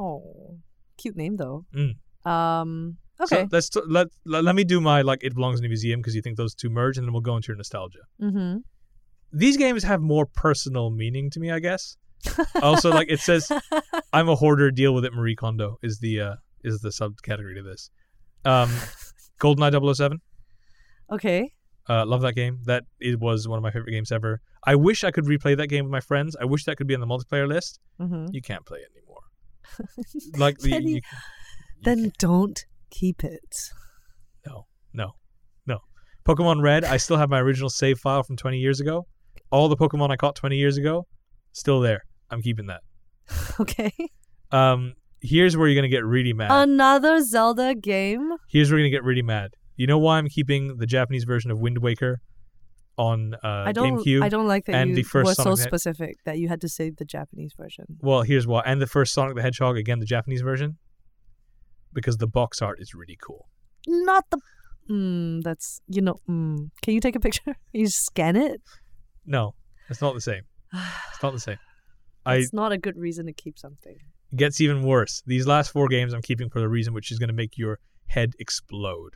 [0.04, 0.58] oh.
[0.98, 1.64] Cute name though.
[1.72, 1.92] Mm.
[2.28, 2.98] Um.
[3.20, 3.42] Okay.
[3.42, 6.00] So let's t- let, let let me do my like it belongs in a museum
[6.00, 7.98] because you think those two merge, and then we'll go into your nostalgia.
[8.20, 8.58] mm-hmm.
[9.32, 11.96] These games have more personal meaning to me, I guess.
[12.62, 13.50] also, like it says,
[14.12, 14.70] I'm a hoarder.
[14.70, 17.90] Deal with it, Marie Kondo is the uh, is the subcategory to this.
[18.44, 18.70] Um,
[19.40, 20.18] GoldenEye 007.
[21.12, 21.52] Okay.
[21.88, 22.60] Uh, love that game.
[22.66, 24.40] That it was one of my favorite games ever.
[24.64, 26.36] I wish I could replay that game with my friends.
[26.40, 27.80] I wish that could be on the multiplayer list.
[27.98, 29.22] hmm You can't play it anymore.
[30.36, 31.00] Like the, you, you
[31.82, 32.18] Then can't.
[32.18, 33.56] don't keep it.
[34.46, 35.12] no, no,
[35.66, 35.78] no.
[36.26, 36.84] Pokemon Red.
[36.84, 39.06] I still have my original save file from 20 years ago.
[39.50, 41.06] All the Pokemon I caught 20 years ago,
[41.52, 42.02] still there.
[42.30, 42.80] I'm keeping that.
[43.60, 43.92] Okay.
[44.52, 46.50] Um, here's where you're gonna get really mad.
[46.50, 48.30] Another Zelda game.
[48.48, 49.50] here's where you're gonna get really mad.
[49.76, 52.20] You know why I'm keeping the Japanese version of Wind Waker
[52.96, 53.98] on uh, I don't.
[53.98, 54.22] GameCube?
[54.22, 56.48] I don't like that and you the first were so Sonic the- specific that you
[56.48, 57.84] had to say the Japanese version.
[58.00, 58.62] Well, here's why.
[58.64, 60.78] And the first Sonic the Hedgehog, again, the Japanese version,
[61.92, 63.48] because the box art is really cool.
[63.86, 64.40] Not the.
[64.90, 66.16] Mm, that's you know.
[66.28, 66.70] Mm.
[66.82, 67.56] Can you take a picture?
[67.72, 68.60] You scan it.
[69.26, 69.54] No,
[69.90, 70.42] it's not the same.
[71.12, 71.58] It's not the same.
[72.26, 73.96] It's not a good reason to keep something.
[74.32, 75.22] it gets even worse.
[75.26, 77.78] These last four games I'm keeping for the reason which is going to make your
[78.06, 79.14] head explode.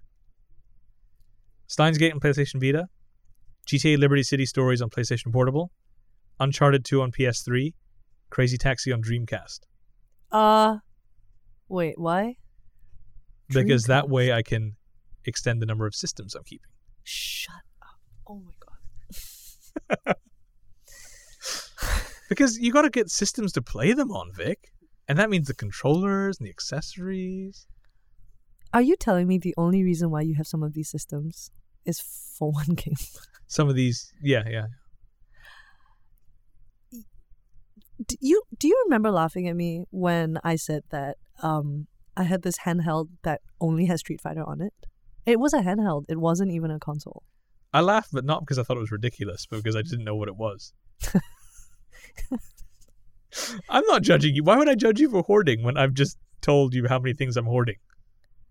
[1.66, 2.86] Steins Gate on PlayStation Vita,
[3.68, 5.70] GTA Liberty City Stories on PlayStation Portable,
[6.40, 7.74] Uncharted 2 on PS3,
[8.30, 9.60] Crazy Taxi on Dreamcast.
[10.30, 10.78] Uh,
[11.68, 12.36] wait, why?
[13.52, 14.76] Because that way I can
[15.24, 16.70] extend the number of systems I'm keeping.
[17.04, 18.00] Shut up!
[18.26, 20.16] Oh my god.
[22.28, 24.72] Because you got to get systems to play them on, Vic.
[25.06, 27.66] And that means the controllers and the accessories.
[28.72, 31.50] Are you telling me the only reason why you have some of these systems
[31.84, 32.94] is for one game?
[33.48, 34.66] Some of these, yeah, yeah.
[38.06, 41.86] do you do you remember laughing at me when I said that um
[42.16, 44.74] I had this handheld that only has Street Fighter on it?
[45.24, 46.04] It was a handheld.
[46.08, 47.22] It wasn't even a console.
[47.72, 50.16] I laughed, but not because I thought it was ridiculous, but because I didn't know
[50.16, 50.72] what it was.
[53.68, 54.44] I'm not judging you.
[54.44, 57.36] Why would I judge you for hoarding when I've just told you how many things
[57.36, 57.76] I'm hoarding?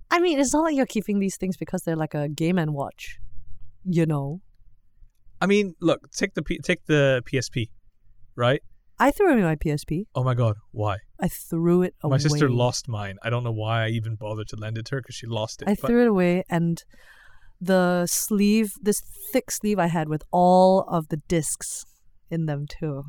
[0.10, 2.74] I mean, it's not like you're keeping these things because they're like a game and
[2.74, 3.20] watch.
[3.84, 4.42] You know,
[5.42, 7.70] I mean, look, take the P- take the PSP,
[8.36, 8.62] right?
[9.00, 10.06] I threw away my PSP.
[10.14, 10.98] Oh my god, why?
[11.22, 12.16] I threw it away.
[12.16, 13.18] My sister lost mine.
[13.22, 15.62] I don't know why I even bothered to lend it to her because she lost
[15.62, 15.68] it.
[15.68, 16.84] I but threw it away, and
[17.60, 21.86] the sleeve, this thick sleeve I had with all of the discs
[22.32, 23.04] in them too.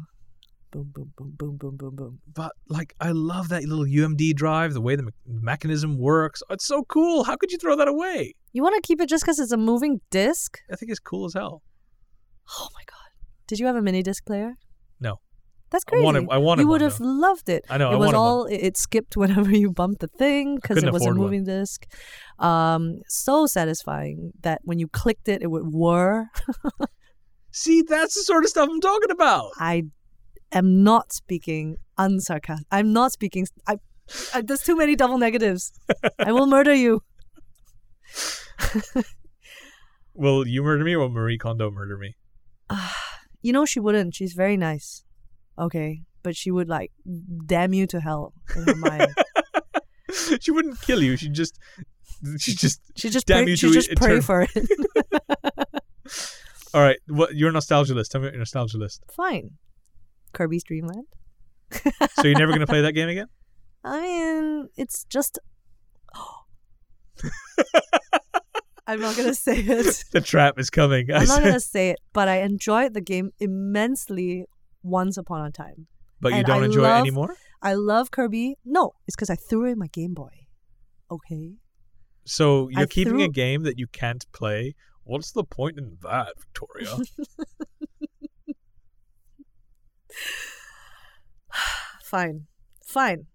[0.70, 2.18] Boom, boom, boom, boom, boom, boom, boom.
[2.32, 6.42] but like I love that little UMD drive, the way the me- mechanism works.
[6.50, 7.24] It's so cool.
[7.24, 8.34] How could you throw that away?
[8.52, 10.58] You want to keep it just because it's a moving disc?
[10.70, 11.62] I think it's cool as hell.
[12.58, 13.10] Oh my god!
[13.46, 14.54] Did you have a mini disc player?
[15.00, 15.18] No.
[15.72, 16.04] That's I crazy.
[16.04, 17.64] wanted- I wanted You would have loved it.
[17.70, 17.90] I know.
[17.90, 18.26] it I was wanted one.
[18.26, 21.24] all it, skipped whenever you bumped the thing because it was a afford one.
[21.24, 21.84] moving disc.
[22.38, 26.26] Um, so satisfying that when you clicked it, it would whir.
[27.50, 29.50] See, that's the sort of stuff I'm talking about.
[29.58, 29.84] I
[30.52, 32.64] am not speaking unsarcastic.
[32.70, 33.46] I'm not speaking.
[33.66, 33.76] I,
[34.34, 35.72] I, there's too many double negatives.
[36.18, 37.02] I will murder you.
[40.14, 42.16] Will you murder me or will Marie Kondo murder me?
[43.40, 44.14] You know she wouldn't.
[44.14, 45.04] She's very nice.
[45.58, 46.92] Okay, but she would like
[47.46, 49.14] damn you to hell in her mind.
[50.40, 51.16] she wouldn't kill you.
[51.16, 51.58] She'd just,
[52.38, 52.80] she just.
[52.96, 54.50] She just Damn pray, you she to just pray for it.
[56.74, 58.12] All right, what your nostalgia list?
[58.12, 59.02] Tell me your nostalgia list.
[59.10, 59.52] Fine.
[60.32, 61.06] Kirby's Dream Land.
[62.12, 63.26] So you're never gonna play that game again?
[63.82, 65.38] I mean, it's just.
[68.86, 70.04] I'm not gonna say it.
[70.12, 71.10] The trap is coming.
[71.12, 74.44] I'm not gonna say it, but I enjoyed the game immensely
[74.82, 75.86] once upon a time.
[76.20, 77.34] but you don't I enjoy it anymore.
[77.62, 78.56] I love Kirby.
[78.64, 80.46] No, it's because I threw away my Game Boy.
[81.10, 81.54] Okay.
[82.24, 84.74] So you're I keeping a game that you can't play.
[85.04, 86.96] What's the point in that, Victoria?
[92.04, 92.46] Fine.
[92.86, 93.26] Fine.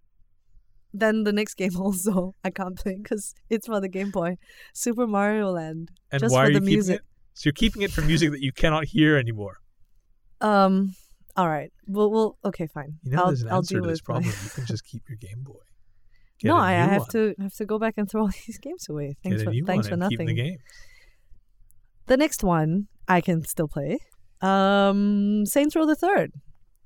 [0.93, 4.37] Then the next game also I can't play because it's for the Game Boy.
[4.73, 5.91] Super Mario Land.
[6.11, 6.95] And Just why for are you the keeping music.
[6.97, 7.01] it?
[7.33, 9.57] So you're keeping it for music that you cannot hear anymore.
[10.41, 10.95] Um.
[11.37, 11.71] All right.
[11.87, 12.11] We'll.
[12.11, 12.67] we'll okay.
[12.67, 12.97] Fine.
[13.03, 14.25] You know, I'll, there's an I'll answer to this problem.
[14.25, 15.53] You can just keep your Game Boy.
[16.39, 17.09] Get no, I have one.
[17.11, 19.15] to have to go back and throw all these games away.
[19.23, 20.25] Thanks for thanks for nothing.
[20.25, 20.57] the game.
[22.07, 23.99] The next one I can still play.
[24.41, 26.31] Um, Saints Row the Third.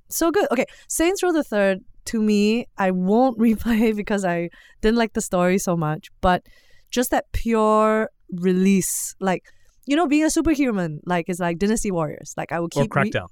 [0.10, 0.48] So good.
[0.52, 1.80] Okay, Saints Row the Third.
[2.06, 4.50] To me, I won't replay because I
[4.82, 6.08] didn't like the story so much.
[6.22, 6.44] But
[6.90, 9.44] just that pure release, like
[9.86, 12.34] you know, being a superhuman, like it's like Dynasty Warriors.
[12.38, 12.96] Like I will Or keep.
[12.96, 13.28] re- Crackdown.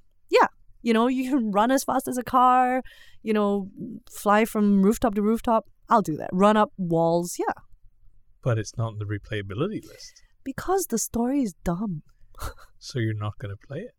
[0.82, 2.82] You know, you can run as fast as a car.
[3.22, 3.68] You know,
[4.10, 5.64] fly from rooftop to rooftop.
[5.88, 6.30] I'll do that.
[6.32, 7.36] Run up walls.
[7.38, 7.52] Yeah,
[8.42, 10.22] but it's not on the replayability list.
[10.44, 12.02] because the story is dumb.
[12.78, 13.94] So you're not going to play it.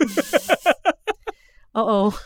[1.74, 2.20] Uh oh.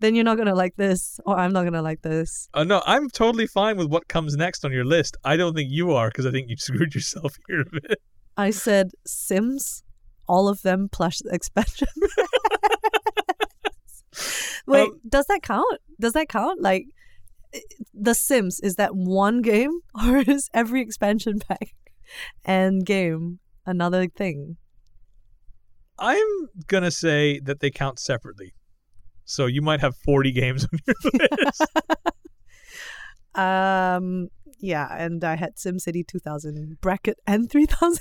[0.00, 2.48] then you're not gonna like this, or I'm not gonna like this.
[2.52, 5.16] Uh, no, I'm totally fine with what comes next on your list.
[5.24, 7.98] I don't think you are because I think you screwed yourself here a bit.
[8.36, 9.82] I said Sims,
[10.30, 11.88] all of them plus expansion.
[14.66, 15.80] Wait, Um, does that count?
[15.98, 16.62] Does that count?
[16.62, 16.86] Like,
[17.92, 21.74] The Sims is that one game, or is every expansion pack
[22.44, 24.56] and game another thing?
[25.98, 28.54] I'm gonna say that they count separately.
[29.24, 31.66] So you might have 40 games on your list.
[33.34, 37.98] Um, yeah, and I had SimCity 2000 bracket and 3000.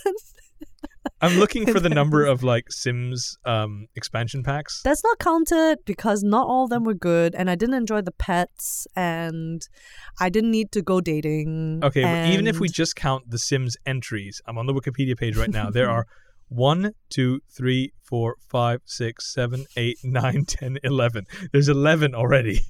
[1.21, 4.81] I'm looking for the number of like Sims um, expansion packs.
[4.83, 8.11] That's not counted because not all of them were good, and I didn't enjoy the
[8.11, 9.61] pets, and
[10.19, 11.81] I didn't need to go dating.
[11.83, 15.37] Okay, but even if we just count the Sims entries, I'm on the Wikipedia page
[15.37, 15.69] right now.
[15.69, 16.05] There are
[16.49, 21.25] 1, 2, 3, 4, 5, 6, 7, 8, 9, 10, 11.
[21.51, 22.61] There's 11 already.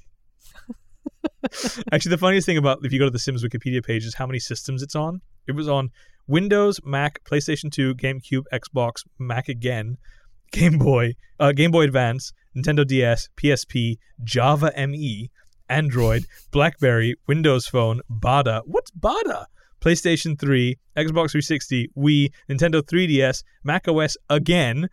[1.92, 4.26] Actually, the funniest thing about if you go to the Sims Wikipedia page is how
[4.26, 5.22] many systems it's on.
[5.46, 5.90] It was on
[6.30, 9.96] Windows, Mac, PlayStation 2, GameCube, Xbox, Mac again,
[10.52, 15.28] Game Boy, uh, Game Boy Advance, Nintendo DS, PSP, Java ME,
[15.68, 18.62] Android, BlackBerry, Windows Phone, Bada.
[18.64, 19.46] What's Bada?
[19.80, 24.88] PlayStation 3, Xbox 360, Wii, Nintendo 3DS, Mac OS again,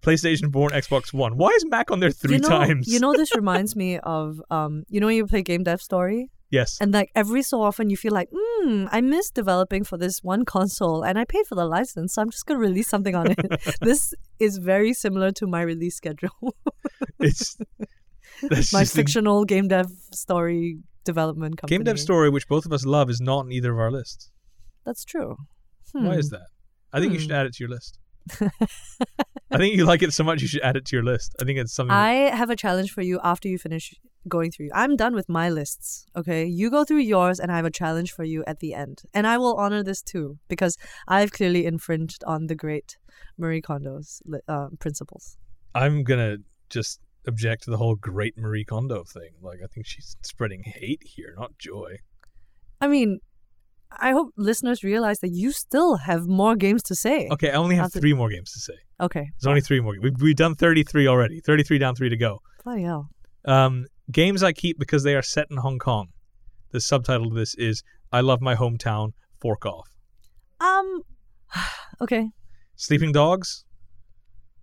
[0.00, 1.36] PlayStation 4, and Xbox One.
[1.38, 2.86] Why is Mac on there three you know, times?
[2.86, 6.30] You know, this reminds me of um, you know, when you play Game Dev Story,
[6.52, 6.78] yes.
[6.80, 10.44] and like every so often you feel like, hmm, I miss developing for this one
[10.44, 13.38] console, and I paid for the license, so I'm just gonna release something on it.
[13.80, 16.54] this is very similar to my release schedule,
[17.20, 21.76] It's my fictional Game Dev Story development company.
[21.78, 24.30] Game Dev Story, which both of us love, is not in either of our lists.
[24.84, 25.36] That's true.
[25.92, 26.18] Why Hmm.
[26.18, 26.46] is that?
[26.92, 27.22] I think you Hmm.
[27.22, 27.98] should add it to your list.
[29.50, 31.34] I think you like it so much you should add it to your list.
[31.40, 31.92] I think it's something.
[31.92, 33.94] I have a challenge for you after you finish
[34.28, 34.68] going through.
[34.74, 36.06] I'm done with my lists.
[36.16, 39.02] Okay, you go through yours, and I have a challenge for you at the end,
[39.14, 40.76] and I will honor this too because
[41.08, 42.96] I've clearly infringed on the great
[43.38, 45.36] Marie Kondo's uh, principles.
[45.74, 49.30] I'm gonna just object to the whole great Marie Kondo thing.
[49.40, 51.96] Like, I think she's spreading hate here, not joy.
[52.80, 53.20] I mean,
[54.00, 57.28] I hope listeners realize that you still have more games to say.
[57.30, 58.74] Okay, I only have three more games to say.
[59.00, 59.30] Okay.
[59.40, 59.94] There's only three more.
[60.00, 61.40] We've, we've done 33 already.
[61.40, 62.40] 33 down, three to go.
[62.64, 63.10] Bloody hell.
[63.44, 66.08] Um, games I keep because they are set in Hong Kong.
[66.70, 69.88] The subtitle of this is "I Love My Hometown." Fork off.
[70.60, 71.02] Um.
[72.00, 72.30] Okay.
[72.74, 73.64] Sleeping Dogs.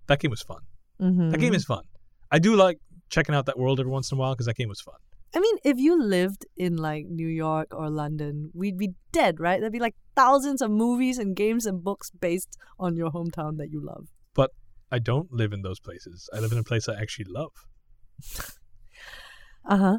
[0.08, 0.58] That game was fun.
[1.02, 1.30] Mm-hmm.
[1.30, 1.84] That game is fun.
[2.32, 4.68] I do like checking out that world every once in a while because that game
[4.68, 4.96] was fun.
[5.36, 9.60] I mean, if you lived in like New York or London, we'd be dead, right?
[9.60, 13.70] There'd be like thousands of movies and games and books based on your hometown that
[13.72, 14.08] you love.
[14.34, 14.52] But
[14.92, 16.30] I don't live in those places.
[16.34, 17.52] I live in a place I actually love.
[19.70, 19.98] Uh huh.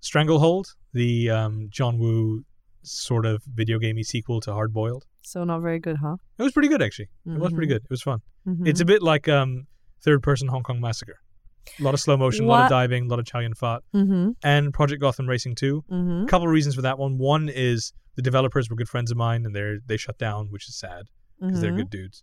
[0.00, 2.44] Stranglehold, the um, John Woo
[2.82, 5.04] sort of video gamey sequel to Hard Boiled.
[5.22, 6.16] So not very good, huh?
[6.38, 7.08] It was pretty good actually.
[7.26, 7.70] It was pretty Mhm.
[7.76, 7.82] good.
[7.84, 8.20] It was fun.
[8.46, 8.68] Mhm.
[8.68, 9.66] It's a bit like um,
[10.02, 11.16] third person Hong Kong Massacre.
[11.80, 13.80] A lot of slow motion, a lot of diving, a lot of Chow Yun Fat,
[13.94, 14.32] mm-hmm.
[14.42, 15.82] and Project Gotham Racing 2.
[15.90, 16.24] Mm-hmm.
[16.24, 17.16] A couple of reasons for that one.
[17.16, 20.68] One is the developers were good friends of mine and they they shut down, which
[20.68, 21.04] is sad
[21.40, 21.78] because they're Mm-hmm.
[21.78, 22.22] good dudes.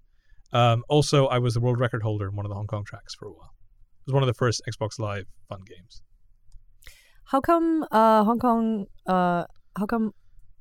[0.53, 3.15] Um, also, I was the world record holder in one of the Hong Kong tracks
[3.15, 3.55] for a while.
[4.01, 6.03] It was one of the first Xbox Live fun games.
[7.31, 9.45] How come uh Hong Kong uh
[9.77, 10.11] how come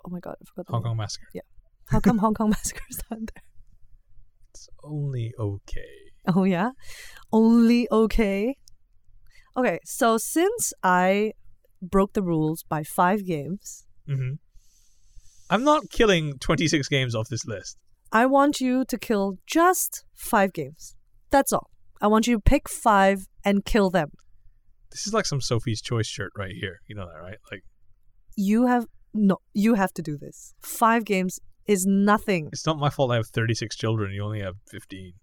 [0.04, 0.82] oh my god I forgot the Hong.
[0.84, 1.26] Kong Massacre.
[1.34, 1.42] Yeah.
[1.88, 3.42] How come Hong Kong Massacre is not there?
[4.50, 5.94] It's only okay.
[6.28, 6.70] Oh yeah,
[7.32, 8.56] only okay.
[9.56, 11.32] Okay, so since I
[11.82, 14.34] broke the rules by five games, hmm
[15.50, 17.76] I'm not killing 26 games off this list.
[18.12, 20.94] I want you to kill just five games.
[21.30, 21.70] That's all.
[22.00, 24.10] I want you to pick five and kill them.
[24.90, 26.80] This is like some Sophie's Choice shirt right here.
[26.86, 27.38] You know that, right?
[27.50, 27.62] Like,
[28.36, 29.38] You have no.
[29.54, 30.54] You have to do this.
[30.60, 32.48] Five games is nothing.
[32.52, 34.12] it's not my fault I have 36 children.
[34.12, 35.12] You only have 15.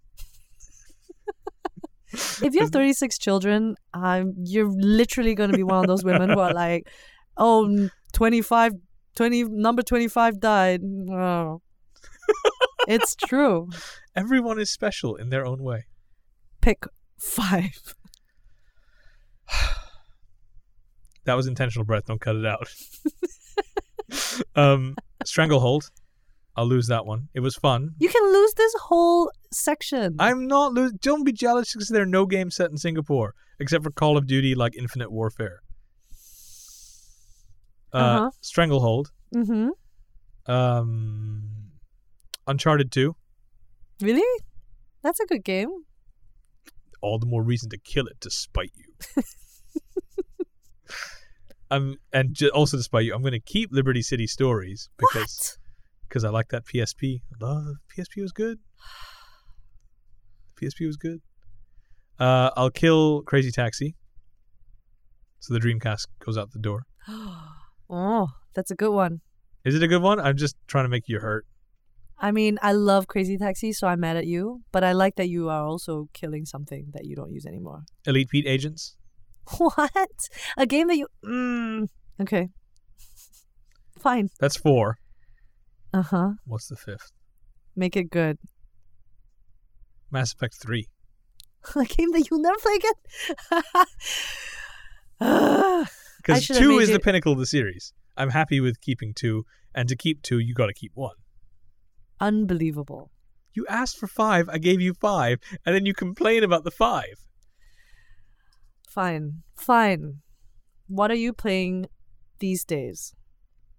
[2.42, 6.30] If you have 36 children, um, you're literally going to be one of those women
[6.30, 6.88] who are like,
[7.36, 8.72] oh, 25,
[9.14, 10.80] 20, number 25 died.
[11.10, 11.60] Oh.
[12.88, 13.68] it's true.
[14.16, 15.84] Everyone is special in their own way.
[16.62, 16.84] Pick
[17.18, 17.94] five.
[21.28, 22.06] That was intentional breath.
[22.06, 22.66] Don't cut it out.
[24.56, 25.90] um, Stranglehold.
[26.56, 27.28] I'll lose that one.
[27.34, 27.90] It was fun.
[27.98, 30.16] You can lose this whole section.
[30.18, 30.92] I'm not lose.
[30.92, 34.26] Don't be jealous because there are no games set in Singapore except for Call of
[34.26, 35.60] Duty, like Infinite Warfare.
[37.92, 38.30] Uh, Uh-huh.
[38.40, 39.10] Stranglehold.
[39.34, 40.50] mm-hmm.
[40.50, 41.42] Um,
[42.46, 43.14] Uncharted 2.
[44.00, 44.42] Really?
[45.02, 45.68] That's a good game.
[47.02, 49.22] All the more reason to kill it to spite you.
[51.70, 55.58] I'm and j- also despite you, I'm going to keep Liberty City Stories because
[56.08, 57.20] because I like that PSP.
[57.40, 58.58] Love PSP was good.
[60.60, 61.20] PSP was good.
[62.18, 63.94] Uh, I'll kill Crazy Taxi.
[65.38, 66.84] So the Dreamcast goes out the door.
[67.90, 69.20] oh, that's a good one.
[69.64, 70.18] Is it a good one?
[70.18, 71.46] I'm just trying to make you hurt.
[72.20, 74.62] I mean, I love Crazy Taxi, so I'm mad at you.
[74.72, 77.82] But I like that you are also killing something that you don't use anymore.
[78.06, 78.96] Elite Beat Agents.
[79.58, 80.28] What?
[80.56, 81.06] A game that you.
[81.24, 81.88] Mm,
[82.20, 82.48] okay.
[83.98, 84.28] Fine.
[84.38, 84.98] That's four.
[85.92, 86.30] Uh huh.
[86.44, 87.12] What's the fifth?
[87.74, 88.38] Make it good.
[90.10, 90.86] Mass Effect 3.
[91.76, 92.78] A game that you'll never play
[95.20, 95.84] again?
[96.18, 97.94] Because two is the pinnacle of the series.
[98.16, 99.44] I'm happy with keeping two,
[99.74, 101.14] and to keep two, you got to keep one.
[102.20, 103.10] Unbelievable.
[103.54, 107.27] You asked for five, I gave you five, and then you complain about the five.
[108.88, 109.42] Fine.
[109.54, 110.20] Fine.
[110.88, 111.86] What are you playing
[112.38, 113.14] these days?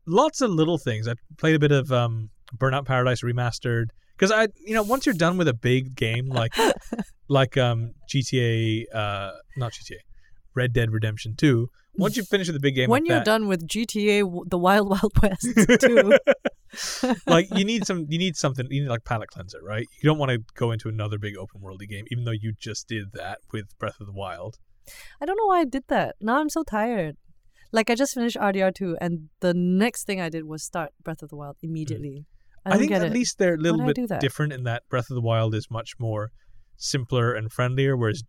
[0.05, 1.07] Lots of little things.
[1.07, 5.15] I played a bit of um, Burnout Paradise Remastered because I, you know, once you're
[5.15, 6.53] done with a big game like
[7.27, 9.97] like um, GTA, uh, not GTA,
[10.55, 11.69] Red Dead Redemption Two.
[11.95, 14.57] Once you finish with a big game when like you're that, done with GTA, the
[14.57, 15.47] Wild Wild West
[15.81, 16.17] too.
[17.27, 20.19] like you need some you need something you need like palate cleanser right you don't
[20.19, 23.39] want to go into another big open worldy game even though you just did that
[23.51, 24.59] with breath of the wild
[25.21, 26.15] I don't know why I did that.
[26.21, 27.17] Now I'm so tired.
[27.71, 31.29] Like I just finished RDR2, and the next thing I did was start Breath of
[31.29, 31.69] the Wild mm.
[31.69, 32.25] immediately.
[32.65, 33.13] I, i, don't think at it.
[33.13, 36.31] least they're a little bit different in that breath of the wild is much more
[36.75, 38.23] simpler and friendlier whereas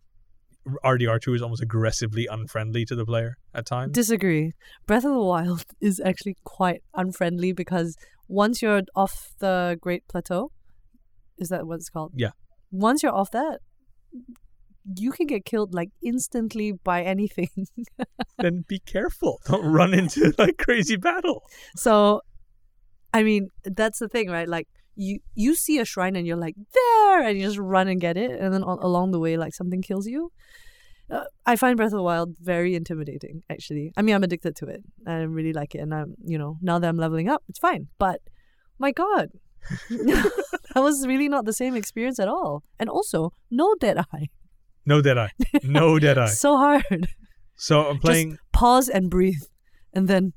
[0.85, 4.53] rdr2 is almost aggressively unfriendly to the player at times Disagree.
[4.85, 7.95] Breath of the Wild is actually quite unfriendly because
[8.27, 10.51] once you're off the Great Plateau,
[11.37, 12.13] is that what it's called?
[12.15, 12.31] Yeah.
[12.71, 13.59] Once you're off that,
[14.95, 17.49] you can get killed like instantly by anything.
[18.37, 21.43] then be careful don't run into like crazy battle
[21.75, 22.21] so,
[23.13, 24.47] I mean, that's the thing, right?
[24.47, 27.99] Like you you see a shrine and you're like there, and you just run and
[27.99, 30.31] get it, and then on, along the way, like something kills you.
[31.09, 33.43] Uh, I find Breath of the Wild very intimidating.
[33.49, 34.81] Actually, I mean, I'm addicted to it.
[35.05, 37.87] I really like it, and I'm you know now that I'm leveling up, it's fine.
[37.97, 38.21] But
[38.79, 39.29] my God.
[39.89, 42.63] that was really not the same experience at all.
[42.79, 44.29] And also, no dead eye.
[44.85, 45.31] No dead eye
[45.63, 47.07] no dead eye So hard.
[47.55, 49.43] so i'm playing Just pause and breathe,
[49.93, 50.33] and then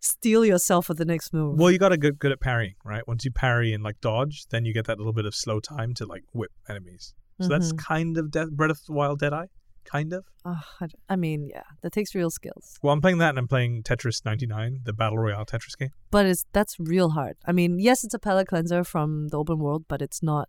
[0.00, 1.58] steel yourself for the next move.
[1.58, 4.44] well you got to get good at parrying right once you parry and like dodge
[4.50, 7.72] then you get that little bit of slow time to like whip enemies so that's
[7.72, 7.78] Mhm.
[7.78, 9.48] kind of death, breath of the wild dead eye
[9.84, 13.38] kind of Ugh, I, mean, yeah, that takes real skills, Well, I'm playing that and
[13.38, 15.90] I'm playing Tetris 99, the Battle Royale Tetris game.
[16.10, 17.36] but it's that's real hard.
[17.46, 20.48] I mean, yes, it's a palate cleanser from the open world, but it's not.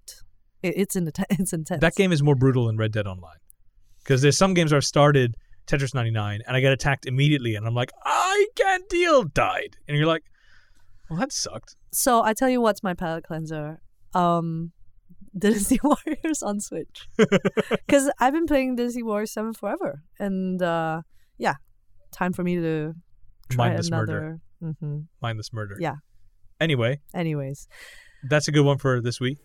[0.67, 1.81] It, it's in it's intense.
[1.81, 3.37] That game is more brutal than Red Dead Online.
[4.03, 5.35] Because there's some games where I've started
[5.67, 9.75] Tetris 99 and I get attacked immediately and I'm like, I can't deal, died.
[9.87, 10.23] And you're like,
[11.09, 11.75] well, that sucked.
[11.91, 13.81] So I tell you what's my palate cleanser.
[14.13, 14.71] Um,
[15.37, 17.07] Dynasty Warriors on Switch.
[17.69, 20.03] Because I've been playing Dynasty Warriors 7 forever.
[20.19, 21.01] And uh,
[21.37, 21.55] yeah,
[22.11, 22.93] time for me to
[23.49, 24.39] try Mindless murder.
[24.61, 24.75] another.
[24.79, 25.77] hmm Mindless murder.
[25.79, 25.95] Yeah.
[26.59, 27.67] Anyway, Anyways,
[28.23, 29.37] that's a good one for this week.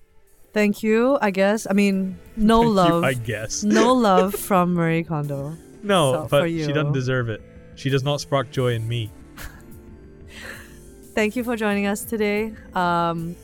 [0.52, 1.66] Thank you, I guess.
[1.68, 3.04] I mean, no Thank you, love.
[3.04, 3.62] I guess.
[3.62, 5.56] no love from Marie Kondo.
[5.82, 7.42] No, So, but she doesn't deserve it.
[7.74, 9.10] She does not spark joy in me.
[11.14, 12.54] Thank you for joining us today.
[12.74, 13.36] Um,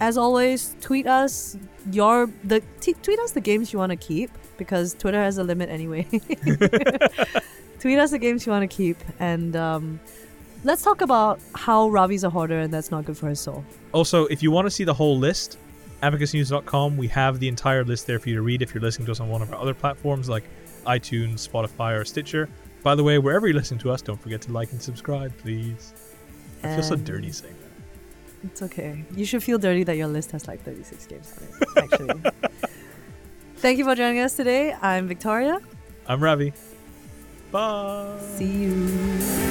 [0.00, 1.56] as always, tweet us
[1.92, 5.44] your the t- tweet us the games you want to keep because Twitter has a
[5.44, 6.02] limit anyway.
[7.80, 10.00] tweet us the games you want to keep, and um,
[10.64, 13.64] let's talk about how Ravi's a hoarder and that's not good for his soul.
[13.92, 15.58] Also, if you want to see the whole list,
[16.02, 19.12] abacusnews.com, we have the entire list there for you to read if you're listening to
[19.12, 20.44] us on one of our other platforms like
[20.86, 22.48] iTunes, Spotify, or Stitcher.
[22.82, 25.92] By the way, wherever you're listening to us, don't forget to like and subscribe, please.
[26.62, 28.48] I feel so dirty saying that.
[28.48, 29.04] It's okay.
[29.14, 31.92] You should feel dirty that your list has like 36 games on it.
[31.92, 32.30] Actually.
[33.56, 34.74] Thank you for joining us today.
[34.80, 35.60] I'm Victoria.
[36.06, 36.52] I'm Ravi.
[37.50, 38.16] Bye.
[38.36, 39.47] See you.